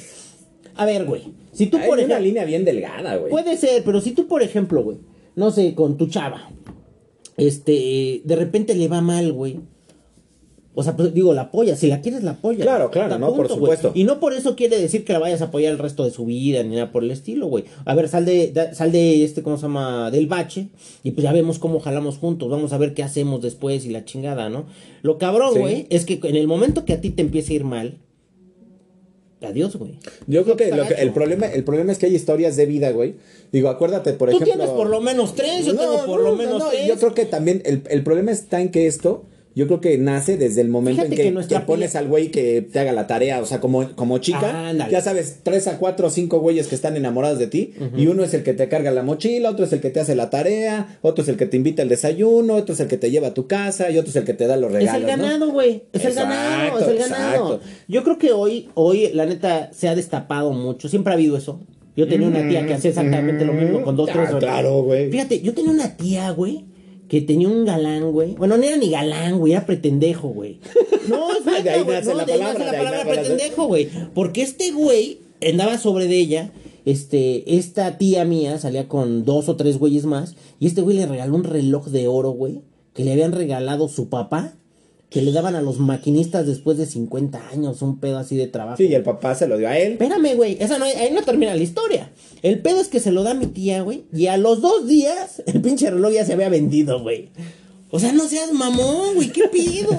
[0.76, 2.24] A ver, güey, si tú Hay por una ejemplo...
[2.26, 3.30] línea bien delgada, güey.
[3.30, 4.96] Puede ser, pero si tú, por ejemplo, güey,
[5.36, 6.50] no sé, con tu chava,
[7.36, 9.60] este, de repente le va mal, güey.
[10.74, 12.64] O sea, pues digo, la apoya, si la quieres la apoya.
[12.64, 13.92] Claro, claro, no, por supuesto.
[13.94, 16.24] Y no por eso quiere decir que la vayas a apoyar el resto de su
[16.24, 17.64] vida ni nada por el estilo, güey.
[17.84, 20.10] A ver, sal de, da- sal de este, ¿cómo se llama?
[20.10, 20.68] Del bache
[21.02, 24.06] y pues ya vemos cómo jalamos juntos, vamos a ver qué hacemos después y la
[24.06, 24.64] chingada, ¿no?
[25.02, 25.58] Lo cabrón, Sí.
[25.60, 27.98] güey, es que en el momento que a ti te empiece a ir mal,
[29.48, 29.92] adiós, güey.
[30.26, 32.90] Yo creo que, lo que- el problema el problema es que hay historias de vida,
[32.92, 33.14] güey.
[33.52, 34.54] Digo, acuérdate, por Tú ejemplo.
[34.54, 36.86] tienes por lo menos tres, yo No, tengo por no, lo no, menos no, tres.
[36.88, 39.24] Yo creo que también el, el problema está en que esto,
[39.54, 42.62] yo creo que nace desde el momento Fíjate en que, te pones al güey que
[42.62, 46.10] te haga la tarea, o sea, como, como chica, ya sabes, tres a cuatro o
[46.10, 49.02] cinco güeyes que están enamorados de ti, y uno es el que te carga la
[49.02, 51.82] mochila, otro es el que te hace la tarea, otro es el que te invita
[51.82, 54.24] al desayuno, otro es el que te lleva a tu casa, y otro es el
[54.24, 55.10] que te da los Es regalos.
[55.10, 55.22] el ¿no?
[55.24, 55.82] ganado, güey.
[55.92, 57.54] Es el ganado, es el ganado.
[57.54, 57.60] exacto.
[57.88, 60.88] Yo creo que hoy, hoy, la neta, se ha destapado mucho.
[60.88, 61.60] Siempre ha habido eso.
[61.94, 64.30] Yo tenía una tía que hacía exactamente lo mismo con dos, Ah, tres.
[64.38, 65.10] claro, güey.
[65.10, 66.64] Fíjate, yo tenía una tía, güey,
[67.12, 68.36] que tenía un galán, güey.
[68.36, 70.60] Bueno, no era ni galán, güey, era pretendejo, güey.
[71.08, 73.66] No, es De ahí nace no, la de palabra, nace la de ahí palabra pretendejo,
[73.66, 73.90] güey.
[74.14, 76.52] Porque este güey andaba sobre de ella.
[76.86, 80.36] Este, esta tía mía salía con dos o tres güeyes más.
[80.58, 82.62] Y este güey le regaló un reloj de oro, güey.
[82.94, 84.54] Que le habían regalado su papá.
[85.10, 87.82] Que le daban a los maquinistas después de 50 años.
[87.82, 88.78] Un pedo así de trabajo.
[88.78, 89.92] Sí, y el papá se lo dio a él.
[89.92, 90.56] Espérame, güey.
[90.58, 92.10] Esa no, ahí no termina la historia.
[92.42, 94.04] El pedo es que se lo da mi tía, güey.
[94.12, 97.28] Y a los dos días, el pinche reloj ya se había vendido, güey.
[97.94, 99.28] O sea, no seas mamón, güey.
[99.30, 99.90] ¿Qué pido?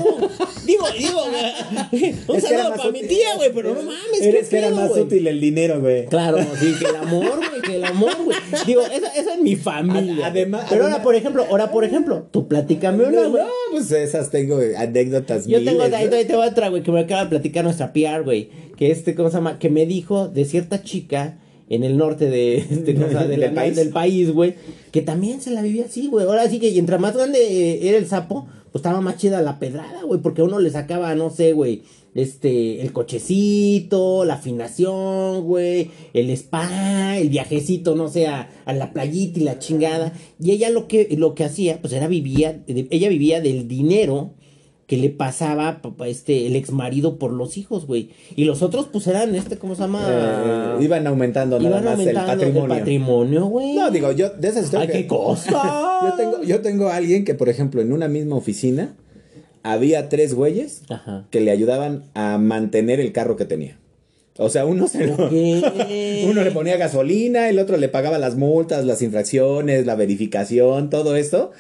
[0.66, 3.52] digo, digo, güey, un Es saludo para mi tía, güey.
[3.54, 5.04] Pero no mames, Eres ¿qué que era más güey?
[5.04, 6.08] útil el dinero, güey.
[6.08, 8.38] Claro, sí, que el amor, güey, que el amor, güey.
[8.66, 10.26] Digo, esa, esa es mi familia.
[10.26, 13.44] Ad- además- Pero ahora, por ejemplo, ahora, por ejemplo, tú platícame una, No, güey.
[13.72, 16.16] pues esas tengo anécdotas Yo tengo, miles, ahí, ¿no?
[16.16, 18.50] ahí te va otra, güey, que me acaba de platicar nuestra PR, güey.
[18.76, 19.60] Que este, ¿cómo se llama?
[19.60, 21.38] Que me dijo de cierta chica
[21.76, 23.76] en el norte de, este, de la- ¿Del país?
[23.76, 24.56] del país, güey.
[24.92, 26.26] Que también se la vivía así, güey.
[26.26, 29.42] Ahora sí que, y entre más grande eh, era el sapo, pues estaba más chida
[29.42, 30.22] la pedrada, güey.
[30.22, 31.82] Porque uno le sacaba, no sé, güey.
[32.16, 38.94] Este, el cochecito, la afinación, güey, el spa, el viajecito, no sé, a, a la
[38.94, 40.14] playita y la chingada.
[40.40, 44.34] Y ella lo que, lo que hacía, pues era vivía, ella vivía del dinero
[44.94, 48.12] que le pasaba papá, este el ex marido por los hijos, güey.
[48.36, 50.06] Y los otros pues eran este ¿cómo se llama?
[50.08, 52.74] Eh, iban aumentando nada Iban más el aumentando patrimonio.
[52.74, 53.74] el patrimonio, güey.
[53.76, 55.52] No, digo, yo de esas Ay, qué cosa.
[56.04, 58.94] yo tengo, yo tengo a alguien que, por ejemplo, en una misma oficina
[59.64, 61.26] había tres güeyes Ajá.
[61.32, 63.80] que le ayudaban a mantener el carro que tenía.
[64.38, 65.16] O sea, uno se lo-
[66.30, 71.16] uno le ponía gasolina, el otro le pagaba las multas, las infracciones, la verificación, todo
[71.16, 71.52] esto.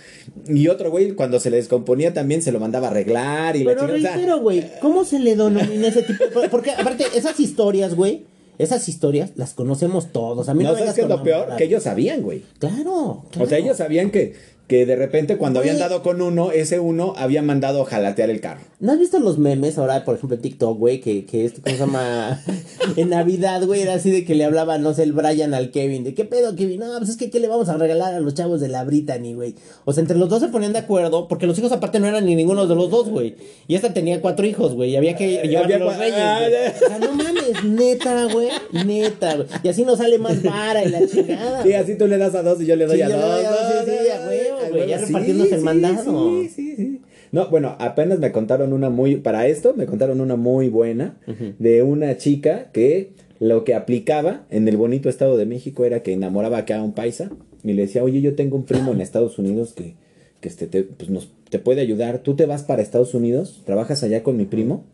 [0.47, 3.85] Y otro güey, cuando se le descomponía también se lo mandaba a arreglar y Pero
[3.85, 8.25] reitero, güey, ¿cómo se le denomina ese tipo de Porque aparte esas historias, güey,
[8.57, 10.49] esas historias las conocemos todos.
[10.49, 11.55] A mí no, ¿No sabes qué es lo peor?
[11.57, 12.43] Que ellos sabían, güey.
[12.59, 14.33] Claro, O sea, ellos sabían que,
[14.67, 15.89] que de repente cuando habían Güey.
[15.89, 18.61] dado con uno, ese uno había mandado jalatear el carro.
[18.79, 20.99] ¿No has visto los memes ahora, por ejemplo, en TikTok, güey?
[20.99, 22.41] Que, que este, ¿cómo se llama?
[22.97, 26.03] en Navidad, güey, era así de que le hablaba, no sé, el Brian al Kevin.
[26.03, 26.79] ¿De qué pedo, Kevin?
[26.79, 29.33] No, pues es que, ¿qué le vamos a regalar a los chavos de la Brittany,
[29.33, 29.55] güey?
[29.85, 32.25] O sea, entre los dos se ponían de acuerdo, porque los hijos aparte no eran
[32.25, 33.35] ni ninguno de los dos, güey.
[33.67, 36.53] Y esta tenía cuatro hijos, güey, y había que llevar había los reyes, Ah, güey.
[36.83, 38.47] O sea, no mames, neta, güey,
[38.85, 39.47] neta, güey.
[39.63, 41.63] Y así nos sale más vara y la chingada.
[41.63, 43.21] Sí, así tú le das a dos y yo le doy Sí, a yo le
[43.21, 43.35] dos.
[43.35, 43.91] doy a dos, sí, sí,
[44.27, 44.42] huevo,
[44.73, 46.41] güey, ya repartiéndose el mandado.
[46.41, 47.01] Sí, sí, sí.
[47.31, 51.17] No, bueno, apenas me contaron una muy, para esto me contaron una muy buena
[51.57, 56.13] de una chica que lo que aplicaba en el bonito estado de México era que
[56.13, 57.31] enamoraba acá a un paisa
[57.63, 59.95] y le decía, oye, yo tengo un primo en Estados Unidos que,
[60.41, 64.03] que este, te, pues nos, te puede ayudar, tú te vas para Estados Unidos, trabajas
[64.03, 64.85] allá con mi primo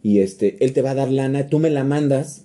[0.00, 2.44] y este, él te va a dar lana, tú me la mandas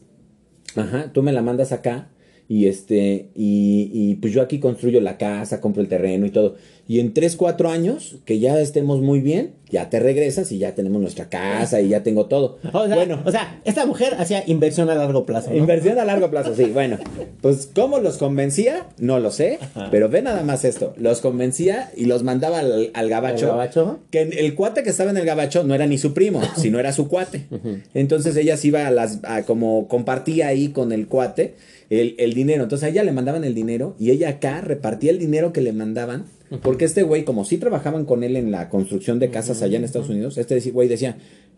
[0.76, 2.10] Ajá, tú me la mandas acá
[2.50, 6.56] y este y, y pues yo aquí construyo la casa, compro el terreno y todo.
[6.88, 10.74] Y en 3, 4 años, que ya estemos muy bien, ya te regresas y ya
[10.74, 12.58] tenemos nuestra casa y ya tengo todo.
[12.74, 15.52] O sea, bueno, o sea, esta mujer hacía inversión a largo plazo.
[15.52, 15.58] ¿no?
[15.58, 16.98] inversión a largo plazo, sí, bueno.
[17.42, 19.60] Pues cómo los convencía, no lo sé,
[19.92, 23.46] pero ve nada más esto, los convencía y los mandaba al, al gabacho.
[23.46, 24.00] ¿Al gabacho?
[24.10, 26.92] Que el cuate que estaba en el gabacho no era ni su primo, sino era
[26.92, 27.46] su cuate.
[27.94, 31.54] Entonces ella se iba a las, a como compartía ahí con el cuate
[31.90, 32.64] el, el dinero.
[32.64, 35.74] Entonces a ella le mandaban el dinero y ella acá repartía el dinero que le
[35.74, 36.26] mandaban.
[36.64, 39.84] Porque este güey, como sí trabajaban con él en la construcción de casas allá en
[39.84, 41.18] Estados Unidos, este güey decía,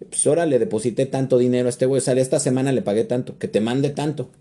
[0.10, 3.38] pues ahora le deposité tanto dinero a este güey, sea, esta semana le pagué tanto,
[3.38, 4.32] que te mande tanto.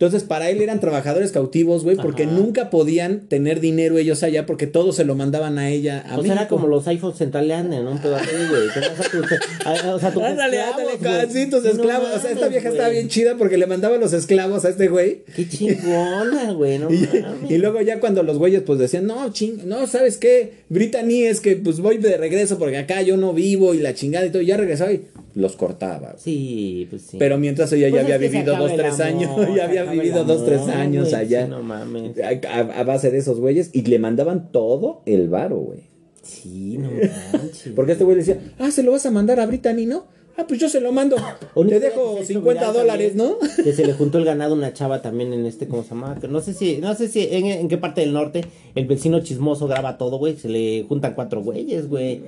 [0.00, 2.32] Entonces, para él eran trabajadores cautivos, güey, porque Ajá.
[2.32, 6.02] nunca podían tener dinero ellos allá porque todo se lo mandaban a ella.
[6.08, 7.90] A sea, era como los iPhones centraleanes, ¿no?
[7.90, 8.68] Un pedo así, güey.
[9.94, 12.08] O sea, tus Ándale, esclavos, ándale, sí, tus No esclavos.
[12.16, 15.20] o sea, esta vieja estaba bien chida porque le mandaba los esclavos a este güey.
[15.36, 16.88] Qué chingona, güey, no
[17.48, 20.54] Y, y luego ya cuando los güeyes pues decían, no, ching, no, ¿sabes qué?
[20.70, 24.24] Brittany es que pues voy de regreso porque acá yo no vivo y la chingada
[24.24, 24.40] y todo.
[24.40, 25.02] Ya regresaba y
[25.34, 25.98] los cortaba.
[26.12, 26.18] güey.
[26.18, 27.16] Sí, pues sí.
[27.18, 29.64] Pero mientras ella Pues ya había es que se vivido dos, tres amor, años, ya
[29.64, 31.46] había vivido dos, tres años allá.
[31.46, 32.12] no mames.
[32.48, 35.90] A, base de esos güeyes y le mandaban todo el varo, güey.
[36.22, 36.90] Sí, no
[37.32, 37.72] manches.
[37.74, 40.04] Porque este güey decía, ah, ¿se lo vas a mandar a Brittany, no?
[40.36, 41.16] Ah, pues yo se lo mando.
[41.68, 43.36] Te dejo que se hizo 50 viral dólares, ¿no?
[43.62, 46.18] Que se le juntó el ganado a una chava también en este, ¿cómo se llama?
[46.28, 49.66] No sé si, no sé si en, en qué parte del norte el vecino chismoso
[49.66, 50.36] graba todo, güey.
[50.36, 52.22] Se le juntan cuatro güeyes, güey.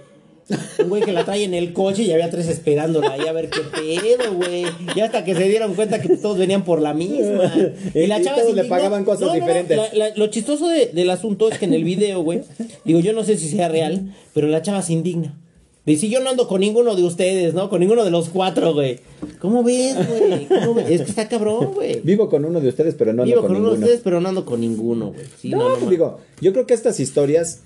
[0.80, 3.48] Un güey que la trae en el coche y había tres esperándola ahí a ver
[3.48, 4.64] qué pedo, güey.
[4.94, 7.52] Y hasta que se dieron cuenta que todos venían por la misma.
[7.94, 9.76] Y- y todos se le pagaban cosas diferentes.
[9.76, 12.42] la- la- lo chistoso de- del asunto es que en el video, güey,
[12.84, 15.38] digo, yo no sé si sea real, pero la chava se indigna.
[15.84, 17.68] Dice, yo no ando con ninguno de ustedes, ¿no?
[17.68, 19.00] Con ninguno de los cuatro, güey.
[19.40, 20.46] ¿Cómo ves, güey?
[20.46, 20.90] ¿Cómo ves?
[20.90, 22.00] Es que está cabrón, güey.
[22.04, 23.86] Vivo con uno de ustedes, pero no ando Vivo con, con uno de ninguno.
[23.86, 25.26] ustedes, pero no ando con ninguno, güey.
[25.40, 27.62] Sí, no, no, no, digo, yo creo que estas historias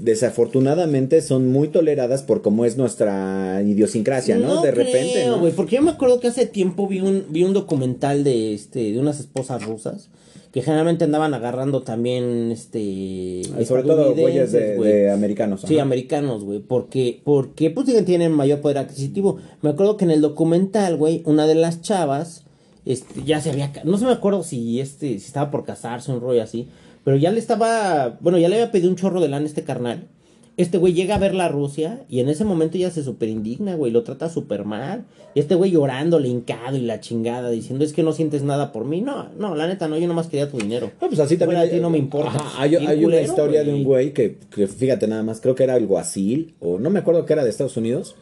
[0.00, 4.62] desafortunadamente son muy toleradas por cómo es nuestra idiosincrasia, ¿no?
[4.62, 5.38] de repente, ¿no?
[5.40, 8.92] güey, porque yo me acuerdo que hace tiempo vi un, vi un documental de este,
[8.92, 10.08] de unas esposas rusas
[10.52, 15.62] que generalmente andaban agarrando también este Sobre todo güeyes de, americanos.
[15.66, 15.82] Sí, ajá.
[15.82, 19.36] americanos, güey, porque, porque pues tienen mayor poder adquisitivo.
[19.60, 22.44] Me acuerdo que en el documental, güey, una de las chavas,
[22.86, 26.20] este, ya se había, no se me acuerdo si este, si estaba por casarse, un
[26.20, 26.68] rollo así,
[27.08, 29.64] pero ya le estaba, bueno, ya le había pedido un chorro de lana a este
[29.64, 30.08] carnal.
[30.58, 33.76] Este güey llega a ver la Rusia y en ese momento ya se super indigna,
[33.76, 35.04] güey, lo trata súper mal.
[35.34, 38.84] Y este güey llorando, hincado y la chingada, diciendo, es que no sientes nada por
[38.84, 39.00] mí.
[39.00, 40.90] No, no, la neta, no, yo nomás quería tu dinero.
[41.00, 41.62] No, pues así también.
[41.62, 42.32] De ti no me importa.
[42.36, 45.72] Ajá, hay, una historia de un güey que, que, fíjate nada más, creo que era
[45.76, 48.16] alguacil, o no me acuerdo que era de Estados Unidos.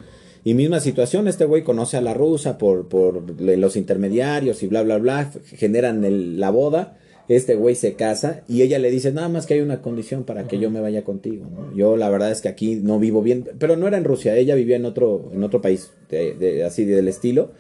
[0.45, 4.69] Y misma situación, este güey conoce a la rusa por, por le- los intermediarios y
[4.69, 6.99] bla, bla, bla, generan el- la boda.
[7.29, 10.47] Este güey se casa y ella le dice, nada más que hay una condición para
[10.47, 11.45] que yo me vaya contigo.
[11.53, 11.77] ¿no?
[11.77, 14.55] Yo la verdad es que aquí no vivo bien, pero no era en Rusia, ella
[14.55, 17.51] vivía en otro, en otro país, de- de- así del estilo.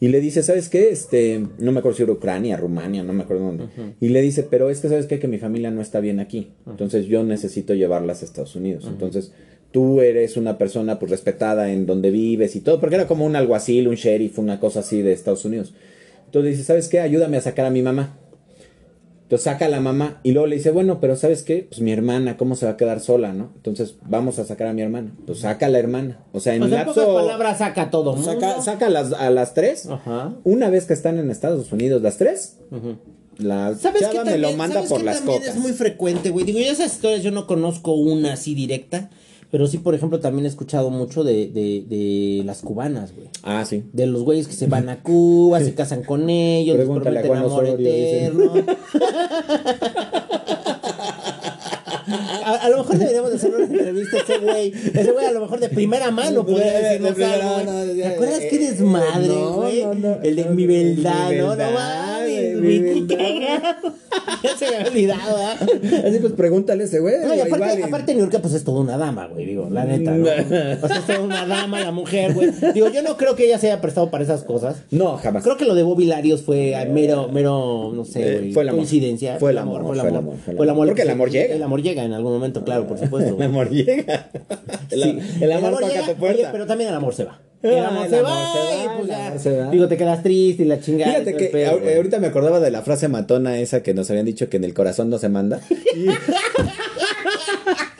[0.00, 0.88] Y le dice, ¿sabes qué?
[0.90, 3.64] Este, no me acuerdo si era Ucrania, Rumania, no me acuerdo dónde.
[4.00, 5.18] Y le dice, pero es que, ¿sabes qué?
[5.20, 6.50] Que mi familia no está bien aquí.
[6.68, 8.84] Entonces yo necesito llevarlas a Estados Unidos.
[8.88, 9.32] Entonces
[9.70, 13.36] tú eres una persona pues respetada en donde vives y todo, porque era como un
[13.36, 15.72] alguacil, un sheriff, una cosa así de Estados Unidos.
[16.26, 16.98] Entonces dice, ¿sabes qué?
[17.00, 18.18] Ayúdame a sacar a mi mamá.
[19.24, 21.66] Entonces saca a la mamá y luego le dice, bueno, pero ¿sabes qué?
[21.68, 23.50] Pues mi hermana, ¿cómo se va a quedar sola, no?
[23.56, 25.12] Entonces vamos a sacar a mi hermana.
[25.26, 26.20] Pues saca a la hermana.
[26.32, 27.14] O sea, en O sea, en pocas lapso...
[27.14, 28.16] palabras saca todo.
[28.22, 28.62] Saca, mundo.
[28.62, 29.86] saca a, las, a las tres.
[29.86, 30.34] Ajá.
[30.44, 32.96] Una vez que están en Estados Unidos, las tres, Ujú.
[33.38, 35.56] la ¿Sabes qué chava me también, lo manda ¿sabes por las también cocas.
[35.56, 36.44] es muy frecuente, güey?
[36.44, 39.08] Digo, yo esas historias yo no conozco una así directa,
[39.54, 43.28] pero sí, por ejemplo, también he escuchado mucho de, de, de las cubanas, güey.
[43.44, 43.84] Ah, sí.
[43.92, 47.64] De los güeyes que se van a Cuba, se casan con ellos, les prometen amor
[47.64, 48.52] eterno.
[52.44, 54.72] A, a lo mejor deberíamos de hacer una entrevista a ese güey.
[54.72, 58.40] Ese güey a lo mejor de primera mano podría De- de decirnos algo, ¿Te acuerdas
[58.40, 59.80] eh, qué desmadre, no, güey?
[60.22, 61.56] El de no, mi no, verdad, ¿no?
[61.56, 63.06] No mames, güey.
[63.06, 63.94] qué cagado.
[64.42, 66.06] Ya se me había olvidado, ¿verdad?
[66.06, 67.14] Así pues pregúntale a ese güey.
[67.26, 70.24] No, y aparte, aparte Niurka, pues es toda una dama, güey, digo, la neta, ¿no?
[70.82, 72.50] O sea, es toda una dama la mujer, güey.
[72.74, 74.76] Digo, yo no creo que ella se haya prestado para esas cosas.
[74.90, 75.42] No, jamás.
[75.42, 78.68] Creo que lo de Bobby Larios fue mero, mero, no sé, Eh, güey, fue el
[78.68, 78.78] amor.
[78.80, 79.38] coincidencia.
[79.38, 80.86] Fue el amor, fue el amor, Fue el amor.
[80.88, 81.54] Porque el amor llega.
[81.54, 83.34] El amor llega en algún momento, claro, por supuesto.
[83.36, 84.30] El amor llega.
[84.90, 85.18] El, Sí.
[85.40, 86.40] el amor, toca llega, puerta.
[86.42, 87.40] oye, pero también el amor se va.
[87.62, 89.70] El amor, se, amor va, amor.
[89.72, 91.12] Digo, te quedas triste y la chingada.
[91.12, 94.26] Fíjate que pedo, ahor- ahorita me acordaba de la frase matona esa que nos habían
[94.26, 95.60] dicho que en el corazón no se manda.
[95.96, 96.06] Y,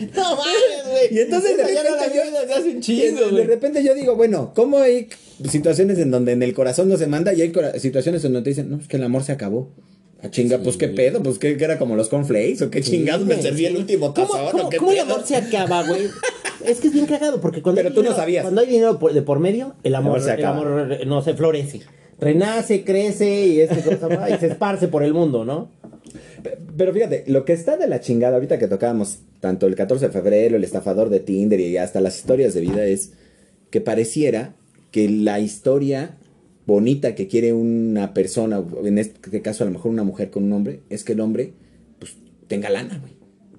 [0.07, 1.15] No mames, güey.
[1.15, 5.09] y entonces de repente, hace un yo, chingo, de repente yo digo, bueno, ¿cómo hay
[5.49, 8.51] situaciones en donde en el corazón no se manda y hay situaciones en donde te
[8.51, 9.71] dicen, no, es que el amor se acabó?
[10.25, 13.41] A chinga, pues qué pedo, pues que era como los cornflakes o qué chingados me
[13.41, 16.05] serví el último ¿Cómo, tazón cómo, o qué cómo el amor se acaba, güey?
[16.65, 18.43] Es que es bien cagado, porque cuando Pero hay tú no dinero- sabías.
[18.43, 20.57] Cuando hay dinero por- de por medio, el amor, amor se el acaba.
[20.57, 21.83] amor, no se florece.
[22.19, 25.71] Renace, crece y, este cosa y se esparce por el mundo, ¿no?
[26.77, 30.13] Pero fíjate, lo que está de la chingada ahorita que tocábamos tanto el 14 de
[30.13, 33.11] febrero, el estafador de Tinder y hasta las historias de vida es
[33.71, 34.55] que pareciera
[34.91, 36.17] que la historia
[36.67, 40.53] bonita que quiere una persona, en este caso a lo mejor una mujer con un
[40.53, 41.53] hombre, es que el hombre
[41.99, 42.17] pues
[42.49, 43.13] tenga lana, güey.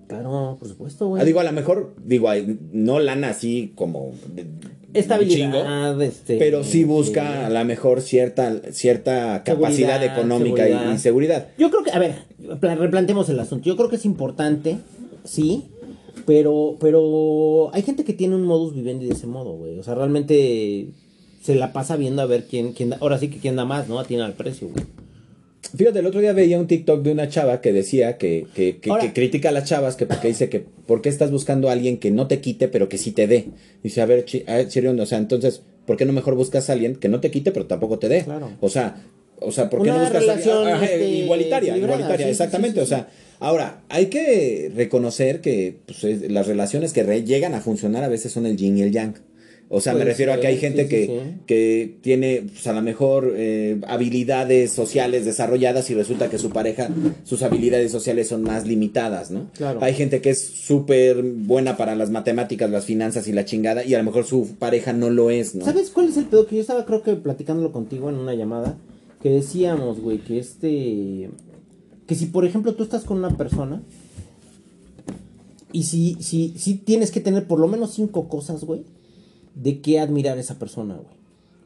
[0.07, 1.21] Claro, por supuesto, güey.
[1.21, 2.29] Ah, digo, a lo mejor, digo,
[2.71, 4.45] no lana así como de-
[4.93, 10.93] Estabilidad, este, pero sí busca eh, a lo mejor cierta, cierta capacidad económica y- seguridad.
[10.93, 11.47] y seguridad.
[11.57, 12.15] Yo creo que, a ver,
[12.61, 13.65] pla- replantemos el asunto.
[13.65, 14.77] Yo creo que es importante,
[15.25, 15.65] sí,
[16.25, 19.77] pero, pero hay gente que tiene un modus vivendi de ese modo, güey.
[19.77, 20.87] O sea, realmente
[21.45, 23.87] se la pasa viendo a ver quién, quién da, ahora sí que quién da más,
[23.87, 24.03] ¿no?
[24.03, 24.85] Tiene al precio, güey.
[25.77, 28.91] Fíjate, el otro día veía un TikTok de una chava que decía que, que, que-
[29.01, 31.97] que critica a las chavas, que porque dice que ¿por qué estás buscando a alguien
[31.97, 33.45] que no te quite pero que sí te dé?
[33.83, 36.69] Dice, a ver, chi- a ver, Chirión, o sea, entonces, ¿por qué no mejor buscas
[36.69, 38.23] a alguien que no te quite pero tampoco te dé?
[38.23, 38.51] Claro.
[38.61, 39.03] O sea,
[39.41, 42.31] o sea, ¿por qué Una no buscas a alguien relación, Ajá, este, igualitaria, igualitaria, sí,
[42.31, 47.03] exactamente, sí, sí, o sea, ahora, hay que reconocer que pues, es- las relaciones que
[47.03, 49.15] re- llegan a funcionar a veces son el yin y el yang.
[49.67, 51.41] O sea, me Puede refiero a que hay ser, gente sí, que, sí, sí.
[51.47, 56.89] que tiene pues, a lo mejor eh, habilidades sociales desarrolladas y resulta que su pareja,
[57.23, 59.49] sus habilidades sociales son más limitadas, ¿no?
[59.53, 59.79] Claro.
[59.81, 63.95] Hay gente que es súper buena para las matemáticas, las finanzas y la chingada y
[63.95, 65.65] a lo mejor su pareja no lo es, ¿no?
[65.65, 66.45] ¿Sabes cuál es el pedo?
[66.45, 68.77] Que yo estaba, creo que platicándolo contigo en una llamada,
[69.21, 71.31] que decíamos, güey, que este.
[72.05, 73.81] Que si, por ejemplo, tú estás con una persona.
[75.71, 78.83] Y si, si, si tienes que tener por lo menos cinco cosas, güey,
[79.55, 81.15] de qué admirar a esa persona, güey.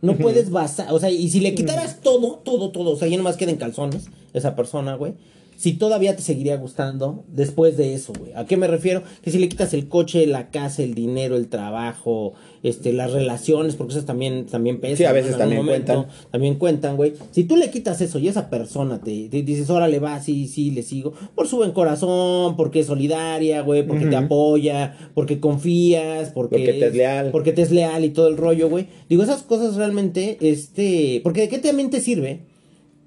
[0.01, 3.17] No puedes basar, o sea, y si le quitaras todo, todo, todo, o sea, ya
[3.17, 5.15] nomás queda en calzones esa persona, güey.
[5.59, 8.31] Si todavía te seguiría gustando después de eso, güey.
[8.33, 9.03] ¿A qué me refiero?
[9.21, 12.31] Que si le quitas el coche, la casa, el dinero, el trabajo,
[12.63, 14.95] este, las relaciones, porque esas también, también pesan.
[14.95, 16.05] Sí, a veces también cuentan.
[16.31, 17.11] También cuentan, güey.
[17.31, 20.71] Si tú le quitas eso y esa persona te, te dices, órale, va, sí, sí,
[20.71, 26.29] le sigo, por su buen corazón, porque es solidaria, güey, porque te apoya, porque confías,
[26.29, 27.31] porque, Porque te es leal.
[27.31, 28.87] Porque te es leal y todo el rollo, güey.
[29.09, 32.47] Digo, esas cosas realmente, este, porque de qué también te sirve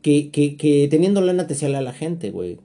[0.02, 2.58] que, que, que teniendo lana te sea leal a la gente, güey.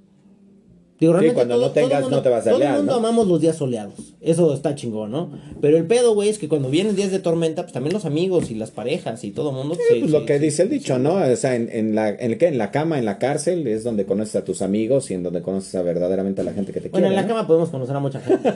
[0.99, 2.97] Digo, Sí, cuando no tengas, mundo- no te va a ser todo el mundo ¿no?
[2.97, 3.93] amamos los días soleados.
[4.19, 5.29] Eso está chingón, ¿no?
[5.61, 8.49] Pero el pedo, güey, es que cuando vienen días de tormenta, pues también los amigos
[8.49, 9.75] y las parejas y todo el mundo.
[9.75, 11.15] Sí, se- pues lo que se- dice el dicho, ¿no?
[11.15, 12.47] O sea, en, en la, en, ¿qué?
[12.47, 15.41] en la cama, en la cárcel, es donde conoces a tus amigos y en donde
[15.43, 17.21] conoces a verdaderamente a la gente que te Bueno, en quiere.
[17.21, 17.35] la ¿no?
[17.35, 18.49] cama podemos conocer a mucha gente.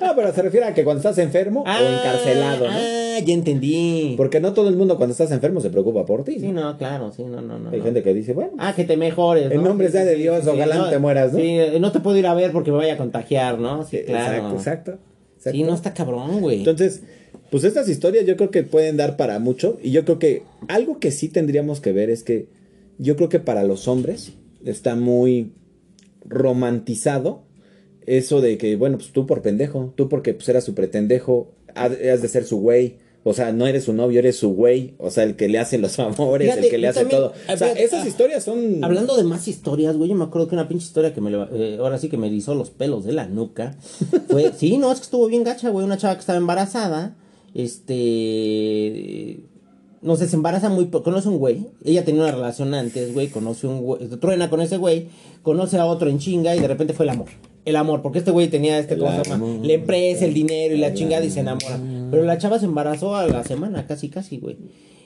[0.00, 2.72] No, pero se refiere a que cuando estás enfermo o encarcelado, ¿no?
[2.72, 4.14] Ah, ya entendí.
[4.16, 6.38] Porque no todo el mundo cuando estás enfermo se preocupa por ti.
[6.40, 6.76] Sí, ¿no?
[6.78, 7.70] claro, sí, no, no, no.
[7.70, 7.84] Hay no.
[7.84, 9.50] gente que dice, bueno, Ah, que te mejores.
[9.50, 9.68] En ¿no?
[9.68, 11.38] nombre sea de Dios, ojalá no te mueras, ¿no?
[11.38, 13.84] Sí, eh, no te puedo ir a ver porque me vaya a contagiar, ¿no?
[13.84, 14.34] Sí, claro.
[14.34, 14.98] exacto, exacto,
[15.36, 15.56] exacto.
[15.56, 16.58] Sí, no está cabrón, güey.
[16.58, 17.02] Entonces,
[17.50, 20.98] pues estas historias yo creo que pueden dar para mucho y yo creo que algo
[20.98, 22.48] que sí tendríamos que ver es que
[22.98, 24.32] yo creo que para los hombres
[24.64, 25.52] está muy
[26.24, 27.46] romantizado
[28.06, 32.22] eso de que, bueno, pues tú por pendejo, tú porque pues eras su pretendejo, has
[32.22, 32.98] de ser su güey.
[33.28, 34.94] O sea, no eres su novio, eres su güey.
[34.98, 37.32] O sea, el que le hace los favores, Fíjate, el que le hace también- todo.
[37.32, 38.84] O sea, fíjate, esas ah, historias son...
[38.84, 41.76] Hablando de más historias, güey, yo me acuerdo que una pinche historia que me eh,
[41.80, 43.74] ahora sí que me erizó los pelos de la nuca.
[44.30, 47.16] Fue, sí, no, es que estuvo bien gacha, güey, una chava que estaba embarazada,
[47.54, 49.40] este
[50.02, 53.26] no sé, se embaraza muy po- conoce un güey, ella tenía una relación antes, güey,
[53.28, 55.08] conoce un güey, truena con ese güey,
[55.42, 57.28] conoce a otro en chinga y de repente fue el amor.
[57.66, 59.58] El amor, porque este güey tenía este ¿cómo se llama?
[59.62, 61.78] la empresa, el dinero y la chingada y se enamora.
[62.10, 64.56] Pero la chava se embarazó a la semana, casi casi, güey.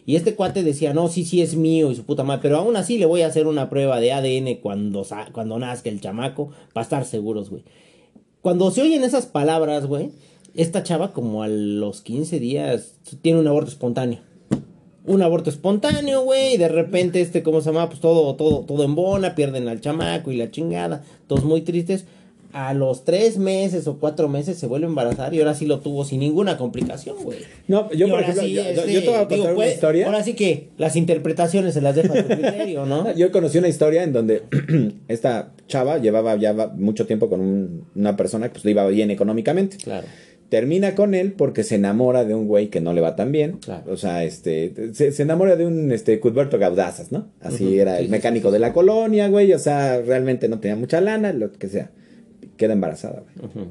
[0.06, 2.76] Y este cuate decía, no, sí, sí es mío y su puta madre, pero aún
[2.76, 6.82] así le voy a hacer una prueba de ADN cuando, cuando nazca el chamaco, para
[6.82, 7.64] estar seguros, güey.
[8.42, 10.10] Cuando se oyen esas palabras, güey,
[10.54, 14.20] esta chava como a los 15 días tiene un aborto espontáneo.
[15.06, 17.88] Un aborto espontáneo, güey, y de repente este, ¿cómo se llama?
[17.88, 22.04] Pues todo, todo, todo en bona, pierden al chamaco y la chingada, todos muy tristes.
[22.52, 25.80] A los tres meses o cuatro meses se vuelve a embarazar y ahora sí lo
[25.80, 27.38] tuvo sin ninguna complicación, güey.
[27.68, 29.54] No, yo Y por ejemplo, sí, yo, este, yo te voy a digo, contar una
[29.54, 30.06] pues, historia.
[30.06, 33.14] Ahora sí que las interpretaciones se las dejo a tu criterio, ¿no?
[33.14, 34.42] Yo conocí una historia en donde
[35.08, 39.10] esta chava llevaba ya mucho tiempo con un- una persona que pues le iba bien
[39.10, 39.76] económicamente.
[39.76, 40.06] Claro.
[40.48, 43.58] Termina con él porque se enamora de un güey que no le va tan bien.
[43.58, 43.92] Claro.
[43.92, 47.28] O sea, este, se, se enamora de un este, Cuthberto Gaudazas, ¿no?
[47.40, 49.52] Así era sí, el mecánico sí, de la colonia, güey.
[49.52, 51.92] O sea, realmente no tenía mucha lana, lo que sea.
[52.60, 53.68] Queda embarazada, güey.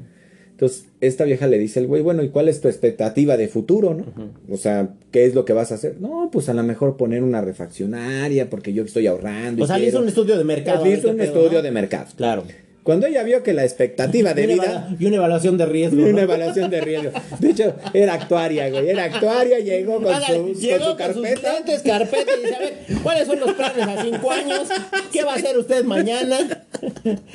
[0.50, 3.94] Entonces, esta vieja le dice al güey, bueno, ¿y cuál es tu expectativa de futuro,
[3.94, 4.04] no?
[4.50, 5.98] O sea, ¿qué es lo que vas a hacer?
[6.00, 9.62] No, pues a lo mejor poner una refaccionaria porque yo estoy ahorrando.
[9.62, 10.84] O sea, le hizo un estudio de mercado.
[10.84, 11.62] Le hizo qué un pedo, estudio ¿no?
[11.62, 12.06] de mercado.
[12.16, 12.42] Claro.
[12.82, 14.88] Cuando ella vio que la expectativa de y, vida...
[14.98, 15.98] y una evaluación de riesgo.
[16.00, 16.08] Y ¿no?
[16.10, 17.10] una evaluación de riesgo.
[17.38, 18.88] De hecho, era actuaria, güey.
[18.88, 21.12] Era actuaria, llegó con, su, llegó con su carpeta.
[21.12, 24.68] sus lentes, carpeta y dice, a ver, ¿cuáles son los planes a cinco años?
[25.12, 26.64] ¿Qué va a hacer usted mañana?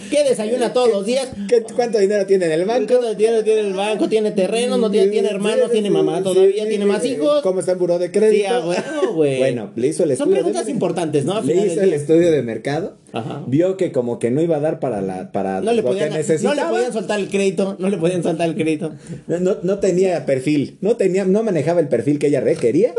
[0.10, 1.28] ¿Qué desayuna todos los días?
[1.48, 2.88] ¿Qué- ¿Cuánto dinero tiene en el banco?
[2.98, 4.10] ¿Cuánto tiene, tiene el banco?
[4.10, 4.78] ¿Tiene terreno?
[4.78, 5.72] ¿No tiene, tiene hermanos?
[5.72, 6.64] ¿Tiene mamá todavía?
[6.64, 7.42] Sí, ¿Tiene más hijos?
[7.44, 8.36] ¿Cómo está el buró de crédito?
[8.36, 9.38] Sí, a huevo, güey.
[9.40, 10.34] Bueno, le hizo el Son estudio.
[10.36, 11.42] preguntas de- importantes, ¿no?
[11.42, 12.98] Le hizo el estudio de mercado.
[13.14, 13.44] Ajá.
[13.48, 16.10] Vio que como que no iba a dar para la para No le, lo podían,
[16.12, 18.94] que no le podían soltar el crédito, no le podían soltar el crédito.
[19.28, 22.94] No, no, no tenía perfil, no tenía, no manejaba el perfil que ella requería.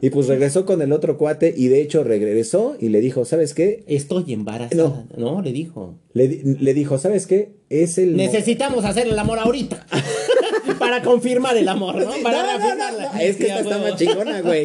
[0.00, 3.54] y pues regresó con el otro cuate y de hecho regresó y le dijo, ¿sabes
[3.54, 3.84] qué?
[3.86, 5.04] Estoy embarazada.
[5.16, 5.98] No, le dijo.
[6.12, 6.28] Le,
[6.60, 7.52] le dijo, ¿sabes qué?
[7.70, 8.10] Es el...
[8.12, 9.86] mo- Necesitamos hacer el amor ahorita.
[10.78, 12.10] Para confirmar el amor, ¿no?
[12.22, 14.64] Para No, no, no, es que Sí, esta está más chingona, güey.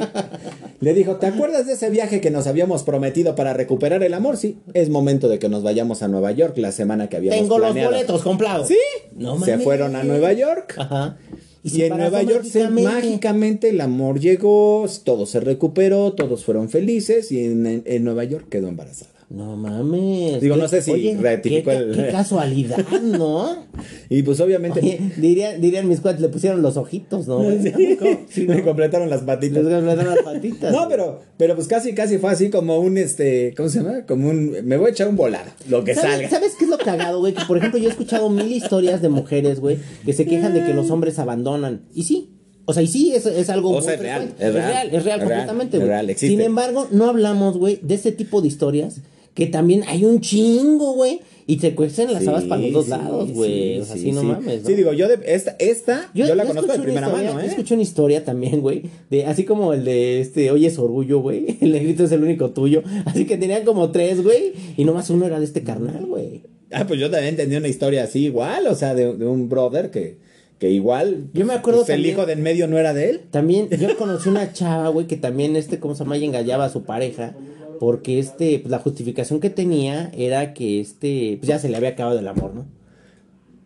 [0.79, 4.37] Le dijo, ¿te acuerdas de ese viaje que nos habíamos prometido para recuperar el amor?
[4.37, 7.59] Sí, es momento de que nos vayamos a Nueva York la semana que habíamos Tengo
[7.59, 8.67] los boletos comprados.
[8.67, 8.77] Sí,
[9.15, 10.75] No se fueron a Nueva York.
[10.77, 11.17] Ajá.
[11.63, 12.83] Y, en Nueva York se- mágicamente.
[12.93, 18.23] mágicamente el amor llegó, todo se recuperó, todos fueron felices y en, en- en Nueva
[18.23, 19.11] York quedó embarazada.
[19.29, 20.39] No mames.
[20.39, 23.65] Digo, no sé si rectificó qué, el- Qué casualidad, ¿no?
[24.09, 27.41] Y pues obviamente Oye, dirían, dirían mis cuates, le pusieron los ojitos, ¿no?
[28.29, 29.65] Sí, le completaron las patitas.
[29.65, 30.71] Les completaron las patitas.
[30.71, 34.05] No, pero, pero pues casi, casi fue así como un, este, ¿cómo se llama?
[34.07, 36.29] Como un, me voy a echar un volado, lo que ¿Sabes, salga.
[36.29, 37.33] ¿Sabes qué es lo cagado, güey?
[37.33, 40.63] Que por ejemplo yo he escuchado mil historias de mujeres, güey, que se quejan de
[40.63, 41.81] que los hombres abandonan.
[41.93, 42.29] Y sí.
[42.63, 44.53] O sea, y sí, es, es algo O muy sea, es real, es real, es
[44.53, 46.15] real, es real, completamente, güey.
[46.15, 49.01] Sin embargo, no hablamos, güey, de ese tipo de historias
[49.37, 51.19] que también hay un chingo, güey.
[51.45, 53.75] Y te cuestan las Sí, habas para los dos sí, lados, güey.
[53.75, 54.63] sí, o sea, sí, sí, no mames.
[54.63, 54.67] ¿no?
[54.67, 57.49] Sí, digo, yo de esta, esta yo, la conozco de primera historia- mano, yo ¿eh?
[57.49, 58.81] escuché una historia también, güey,
[59.11, 62.49] de así como el de este, oye es orgullo, güey, el negrito es el único
[62.49, 66.41] tuyo, así que tenían como tres, güey, y nomás uno era de este carnal, güey.
[66.73, 69.89] Ah, pues yo también entendí una historia así igual, o sea, de, de un brother
[69.89, 70.17] que,
[70.59, 71.27] que igual.
[71.33, 73.21] Yo me acuerdo pues, el también- hijo de en medio no era de él.
[73.31, 76.17] También yo conocí una chava, güey, que también este, ¿cómo se llama?
[76.17, 77.35] Ella engañaba a su pareja,
[77.79, 81.89] porque este, pues la justificación que tenía era que este, pues ya se le había
[81.89, 82.76] acabado el amor, ¿no?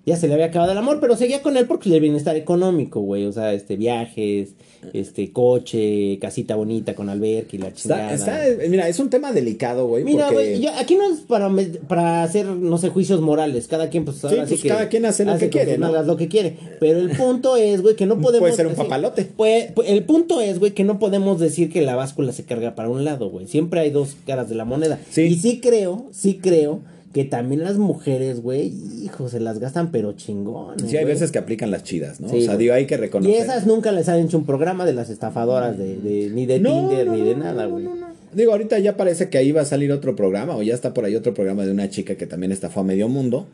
[0.06, 3.02] Ya se le había acabado el amor, pero seguía con él porque el bienestar económico,
[3.02, 3.26] güey.
[3.28, 4.56] O sea, este, viajes,
[4.94, 8.12] este, coche, casita bonita con alberca y la chingada.
[8.12, 10.04] Está, está, mira, es un tema delicado, güey.
[10.04, 11.52] Mira, porque- güey, yo- aquí no es para,
[11.88, 13.68] para hacer, no sé, juicios morales.
[13.68, 15.86] Cada quien, pues, ahora pues, sí que cada quien hace lo que quiere, ¿no?
[15.86, 16.58] nalgas lo que quiere.
[16.80, 18.40] Pero el punto es, güey, que no podemos.
[18.40, 19.26] Puede ser un decir- papalote.
[19.38, 22.74] Pues, pues, el punto es, güey, que no podemos decir que la báscula se carga
[22.74, 23.46] para un lado, güey.
[23.48, 25.00] Siempre hay dos caras de la moneda.
[25.12, 25.22] Sí.
[25.26, 26.80] Y sí creo, sí creo
[27.14, 30.80] que también las mujeres, güey, hijo, se las gastan, pero chingón.
[30.88, 32.30] Sí, hay veces que aplican las chidas, ¿no?
[32.30, 33.36] Sí, o sea, digo, hay que Y reconocer.
[33.36, 37.08] esas nunca les han hecho un programa de las estafadoras de, de- ni de Tinder
[37.08, 37.88] ni de nada, güey.
[38.34, 41.04] Digo, ahorita ya parece que ahí va a salir otro programa, o ya está por
[41.04, 43.48] ahí otro programa de una chica que también estafó a medio mundo,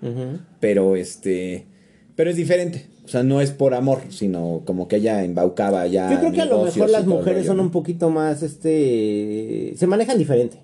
[0.60, 1.66] pero este.
[2.16, 2.86] Pero es diferente.
[3.06, 6.12] O sea, no es por amor, sino como que ella embaucaba ya.
[6.12, 7.64] Yo creo que a lo mejor y las mujeres rollo, son ¿no?
[7.64, 10.58] un poquito más, este, se manejan diferente.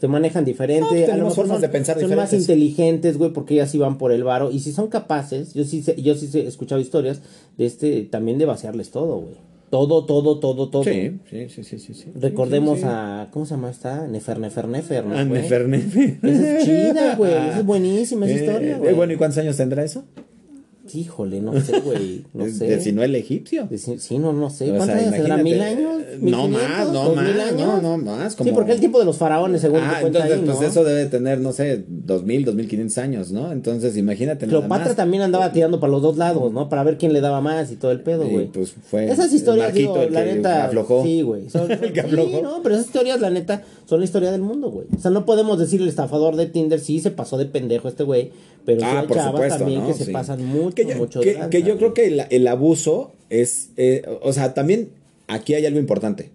[0.00, 0.84] Se manejan diferente.
[0.84, 3.76] No, a lo tenemos mejor formas son, de pensar son más inteligentes, güey, porque ellas
[3.76, 4.50] van por el varo.
[4.50, 7.20] Y si son capaces, yo sí, sé- yo sí he escuchado historias
[7.58, 9.34] de este, también de vaciarles todo, güey.
[9.68, 10.82] Todo, todo, todo, todo.
[10.82, 12.06] Sí, sí, sí, sí, sí, sí.
[12.18, 12.92] Recordemos Sí, sí, sí.
[12.92, 14.08] a, ¿cómo se llama esta?
[14.08, 15.16] Nefer, Nefer, Nefer, ¿no?
[15.16, 15.42] Ah, güey?
[15.42, 16.16] Nefer, Nefer.
[16.22, 17.30] Esa es chida, güey.
[17.50, 18.94] Esa es buenísima esa Eh, historia, eh, güey.
[18.94, 20.02] bueno, ¿y cuántos años tendrá eso?
[20.94, 22.24] Híjole, no sé, güey.
[22.34, 22.66] No sé.
[22.66, 23.68] de- si no el egipcio.
[23.98, 24.70] Sí, no, no sé.
[24.70, 25.40] O ¿Cuántos sea, años tendrá?
[25.40, 26.02] imagínate, ¿Mil años?
[26.02, 26.92] eh, ¿Mil No más, quinientos?
[26.92, 27.24] no ¿Dos más.
[27.26, 27.60] mil años?
[27.60, 28.36] No, no más.
[28.42, 30.66] Sí, porque el tiempo de los faraones, según Ah, te cuenta entonces, ahí, pues ¿no?
[30.66, 33.52] eso debe tener, no sé, 2000, 2500 años, ¿no?
[33.52, 34.96] Entonces, imagínate Cleopatra más.
[34.96, 36.68] también andaba tirando para los dos lados, ¿no?
[36.68, 38.46] Para ver quién le daba más y todo el pedo, güey.
[38.46, 40.64] pues fue Esas historias, digo, la neta.
[40.66, 41.02] aflojó.
[41.04, 41.48] Sí, güey.
[41.50, 44.70] Son, El que sí, no, pero esas historias, la neta, son la historia del mundo,
[44.70, 44.86] güey.
[44.96, 48.04] O sea, no podemos decir el estafador de Tinder, sí se pasó de pendejo este
[48.04, 48.30] güey.
[48.64, 49.88] Pero sí Ah, hay por chavas supuesto, también ¿no?
[49.88, 53.70] que se pasan mucho, que yo, mucho que, yo creo que el, el abuso es,
[53.76, 54.90] eh, o sea, también
[55.26, 56.30] aquí hay algo importante.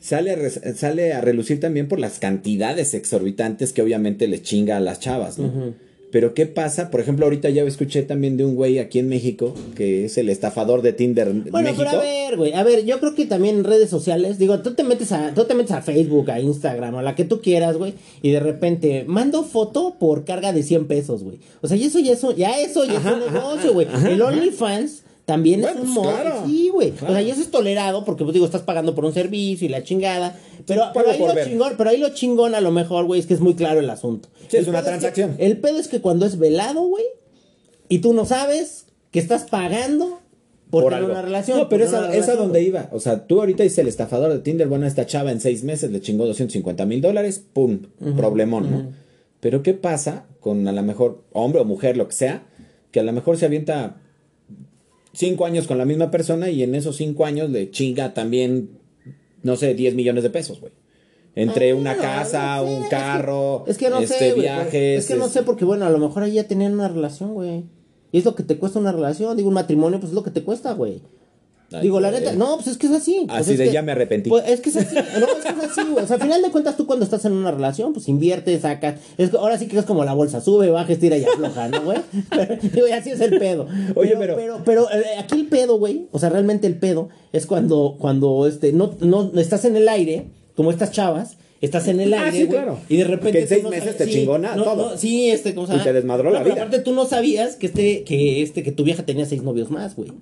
[0.00, 4.80] Sale a, sale a relucir también por las cantidades exorbitantes que obviamente les chinga a
[4.80, 5.74] las chavas, ¿no?
[6.14, 6.92] Pero ¿qué pasa?
[6.92, 10.28] Por ejemplo, ahorita ya escuché también de un güey aquí en México que es el
[10.28, 11.78] estafador de Tinder Bueno, México.
[11.78, 14.74] pero a ver, güey, a ver, yo creo que también en redes sociales, digo, tú
[14.74, 17.76] te metes a, tú te metes a Facebook, a Instagram, a la que tú quieras,
[17.78, 21.40] güey, y de repente mando foto por carga de 100 pesos, güey.
[21.62, 23.88] O sea, y eso ya es un, ya eso ya Ajá, es un negocio, güey.
[24.06, 24.22] El.
[24.22, 26.90] OnlyFans también Bueno, es un pues, claro, sí, güey.
[26.90, 27.12] claro.
[27.12, 29.70] O sea, y eso es tolerado porque pues digo, estás pagando por un servicio y
[29.70, 31.48] la chingada, pero, pero ahí lo ver.
[31.48, 33.88] chingón, pero ahí lo chingón a lo mejor, güey, es que es muy claro el
[33.88, 34.28] asunto.
[34.48, 35.34] Sí, es una que- transacción.
[35.38, 37.04] el pedo es que cuando es velado, güey,
[37.88, 40.20] y tú no sabes que estás pagando
[40.70, 41.56] por, una relación.
[41.58, 42.88] No, pero esa, esa donde iba.
[42.92, 45.90] O sea, tú ahorita dices el estafador de Tinder, bueno, esta chava en seis meses
[45.92, 47.80] le chingó 250 mil dólares, pum,
[48.16, 48.92] problemón, ¿no?
[49.40, 52.42] Pero ¿qué pasa con a lo mejor hombre o mujer, lo que sea,
[52.90, 54.00] que a lo mejor se avienta
[55.14, 58.70] cinco años con la misma persona y en esos cinco años le chinga también,
[59.42, 60.72] no sé, 10 millones de pesos, güey.
[61.36, 64.18] Entre Ah, una no, casa, no sé, un es que- carro, Es que no este,
[64.18, 64.98] sé, güey, viajes.
[65.00, 67.34] Es que no es- sé porque, bueno, a lo mejor ahí ya tenían una relación,
[67.34, 67.64] güey.
[68.12, 69.36] Y es lo que te cuesta una relación.
[69.36, 71.02] Digo, un matrimonio, pues es lo que te cuesta, güey.
[71.74, 73.24] Ay, Digo, la neta, no, pues es que es así.
[73.26, 74.30] Pues Así es de que- ya me arrepentí.
[74.30, 76.04] Pues es que es así, no, es que es así, güey.
[76.04, 79.00] O sea, al final de cuentas, tú cuando estás en una relación, pues inviertes, sacas.
[79.18, 81.98] Es, ahora sí que es como la bolsa, sube, baja, estira y afloja, ¿no, güey?
[82.72, 83.66] Digo, y así es el pedo.
[83.94, 84.36] Oye, pero.
[84.36, 87.96] pero- Pero, pero, eh, aquí el pedo, güey, o sea, realmente el pedo es cuando,
[87.98, 91.36] cuando este, no, no, estás en el aire, como estas chavas.
[91.60, 92.78] Estás en el Ah, aire, sí, güey, claro.
[92.90, 94.90] y de repente Que en seis no meses te sí, chingona no, todo.
[94.90, 95.84] no, sí, este, ¿cómo se Y llama?
[95.84, 96.54] te desmadró la vida.
[96.56, 99.96] Aparte tú no sabías que este, que este, que tu vieja tenía seis novios más,
[99.96, 100.12] güey.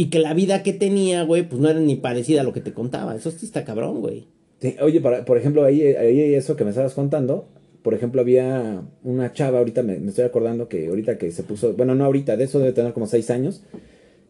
[0.00, 2.60] Y que la vida que tenía, güey, pues no era ni parecida a lo que
[2.60, 3.16] te contaba.
[3.16, 4.28] Eso sí está cabrón, güey.
[4.60, 7.48] Sí, oye, por ejemplo, ahí, ahí eso que me estabas contando,
[7.82, 11.96] por ejemplo, había una chava, ahorita me, estoy acordando que ahorita que se puso, bueno,
[11.96, 13.64] no ahorita, de eso debe tener como seis años,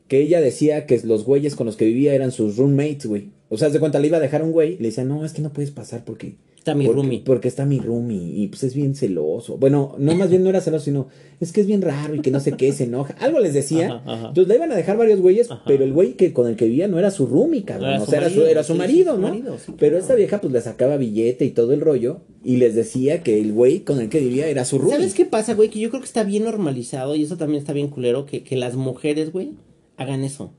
[0.07, 3.29] que ella decía que los güeyes con los que vivía eran sus roommates, güey.
[3.51, 5.43] O sea, de cuenta, le iba a dejar un güey, le decía, no, es que
[5.43, 6.37] no puedes pasar porque...
[6.69, 7.23] Está mi porque, roomie.
[7.25, 9.57] Porque está mi roomie y pues es bien celoso.
[9.57, 11.09] Bueno, no, más bien no era celoso, sino
[11.41, 13.14] es que es bien raro y que no sé qué, se enoja.
[13.21, 13.87] Algo les decía.
[13.87, 14.29] Ajá, ajá.
[14.29, 15.62] Entonces la iban a dejar varios güeyes, Ajá.
[15.66, 17.91] pero el güey que con el que vivía no era su roomie, cabrón.
[17.91, 19.29] Era o sea, era su, marido, era su sí, marido, su ¿no?
[19.29, 19.99] marido, sí, pero claro.
[19.99, 23.53] esta vieja pues le sacaba billete y todo el rollo y les decía que el
[23.55, 24.97] güey con el que vivía era su roomie.
[24.97, 25.71] ¿Sabes qué pasa, güey?
[25.71, 28.57] Que yo creo que está bien normalizado y eso también está bien culero que, que
[28.57, 29.53] las mujeres, güey,
[29.97, 30.53] hagan eso.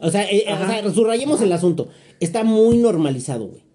[0.00, 1.88] O sea, eh, o sea, subrayemos el asunto.
[2.20, 3.67] Está muy normalizado, güey.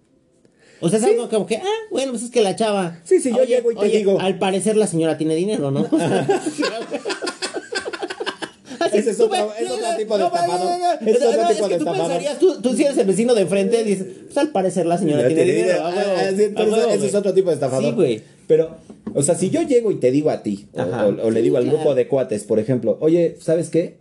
[0.80, 2.98] O sea, es algo como que, ah, bueno, pues es que la chava.
[3.04, 4.20] Sí, sí, yo llego y te digo.
[4.20, 5.86] Al parecer la señora tiene dinero, ¿no?
[8.92, 10.70] Ese es otro, es otro tipo de estafador.
[11.06, 14.38] Es otro tipo de pensarías, tú, tú si eres el vecino de enfrente, dices, pues
[14.38, 15.82] al parecer la señora tiene dinero.
[15.84, 16.42] Ah, sí,
[16.90, 17.84] ese es otro tipo de estafador.
[17.84, 18.22] Sí, güey.
[18.46, 18.76] Pero,
[19.14, 20.66] o sea, si yo llego y te digo a ti,
[21.22, 23.96] o, le digo al Sí, grupo de cuates, por ejemplo, oye, ¿sabes qué?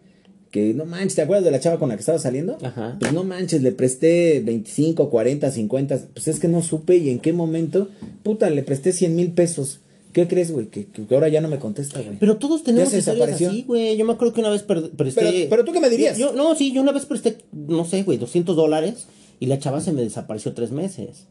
[0.53, 2.59] Que no manches, ¿te acuerdas de la chava con la que estaba saliendo?
[2.61, 2.95] Ajá.
[2.99, 5.99] Pues no manches, le presté 25, 40, 50.
[6.13, 7.87] Pues es que no supe y en qué momento.
[8.21, 9.79] Puta, le presté 100 mil pesos.
[10.11, 10.67] ¿Qué crees, güey?
[10.67, 12.17] Que, que ahora ya no me contesta, güey.
[12.19, 13.97] Pero todos tenemos historias así, güey.
[13.97, 14.91] Yo me acuerdo que una vez presté...
[15.21, 16.19] Pero- pero, ¿tú qué me dirías?
[16.19, 19.07] Yo, no, sí, yo una vez presté, no sé, güey, 200 dólares
[19.39, 21.25] y la chava se me desapareció tres meses.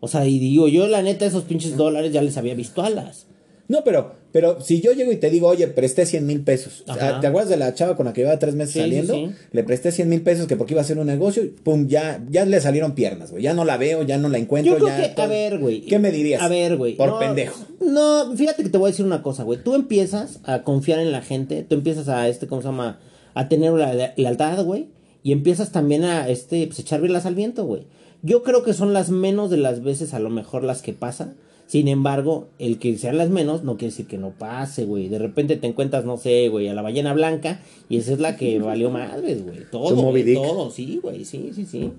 [0.00, 3.26] O sea, y digo, yo la neta esos pinches dólares ya les había visto alas.
[3.68, 6.84] No, pero, pero si yo llego y te digo, oye, presté 100 mil pesos.
[6.86, 7.20] Ajá.
[7.20, 9.14] ¿Te acuerdas de la chava con la que llevaba tres meses Sí, saliendo?
[9.14, 9.30] sí.
[9.52, 12.22] Le presté 100 mil pesos que porque iba a hacer un negocio y pum, ya,
[12.30, 13.42] ya le salieron piernas, güey.
[13.42, 14.72] Ya no la veo, ya no la encuentro.
[14.74, 15.24] Yo creo ya que, todo.
[15.26, 15.80] a ver, güey.
[15.82, 16.42] ¿Qué me dirías?
[16.42, 16.96] A ver, güey.
[16.96, 17.58] Por no, pendejo.
[17.80, 19.62] No, fíjate que te voy a decir una cosa, güey.
[19.62, 23.00] Tú empiezas a confiar en la gente, tú empiezas a, este, ¿cómo se llama?
[23.34, 24.88] A tener la la- lealtad, güey.
[25.22, 27.86] Y empiezas también a, este, pues, echar velas al viento, güey.
[28.22, 31.34] Yo creo que son las menos de las veces, a lo mejor, las que pasan.
[31.68, 35.08] Sin embargo, el que sean las menos no quiere decir que no pase, güey.
[35.08, 37.60] De repente te encuentras, no sé, güey, a la ballena blanca
[37.90, 39.58] y esa es la que valió madres, güey.
[39.70, 41.92] Todo, güey, todo, sí, güey, sí, sí, sí.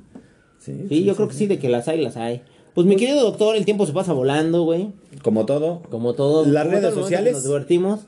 [0.60, 2.42] Sí, Sí, yo creo que sí, de que las hay, las hay.
[2.74, 4.88] Pues mi querido doctor, el tiempo se pasa volando, güey.
[5.22, 6.46] Como todo, Como todo.
[6.48, 7.34] Las redes sociales.
[7.34, 8.02] Nos divertimos.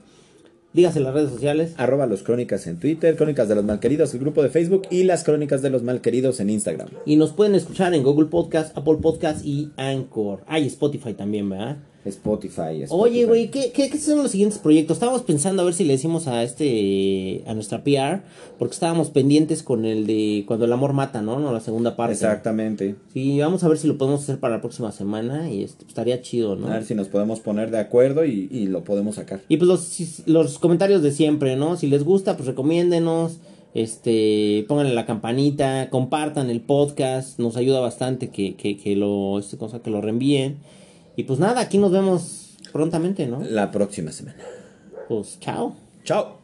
[0.74, 1.74] Dígase las redes sociales.
[1.78, 5.24] arroba los crónicas en Twitter, crónicas de los malqueridos, el grupo de Facebook y las
[5.24, 6.88] crónicas de los malqueridos en Instagram.
[7.06, 10.44] Y nos pueden escuchar en Google Podcast, Apple Podcast y Anchor.
[10.48, 11.78] Hay Spotify también, ¿verdad?
[12.06, 12.84] Spotify.
[12.84, 12.86] Spotify.
[12.90, 14.98] Oye, güey, ¿qué, qué, qué son los siguientes proyectos?
[14.98, 18.22] Estábamos pensando a ver si le decimos a este, a nuestra PR,
[18.58, 21.40] porque estábamos pendientes con el de cuando el amor mata, ¿no?
[21.40, 22.14] No, la segunda parte.
[22.14, 22.96] Exactamente.
[23.14, 26.22] Sí, vamos a ver si lo podemos hacer para la próxima semana y este, estaría
[26.22, 26.68] chido, ¿no?
[26.68, 29.42] A ver si nos podemos poner de acuerdo y, y lo podemos sacar.
[29.48, 31.78] Y pues los, los comentarios de siempre, ¿no?
[31.78, 33.38] Si les gusta, pues recomiéndenos,
[33.74, 39.58] este, pónganle la campanita, compartan el podcast, nos ayuda bastante que, que, que lo, este,
[39.58, 40.58] cosa, que lo reenvíen.
[41.22, 43.44] Y pues nada, aquí nos vemos prontamente, ¿no?
[43.44, 44.40] La próxima semana.
[45.08, 45.76] Pues chao.
[46.04, 46.41] Chao.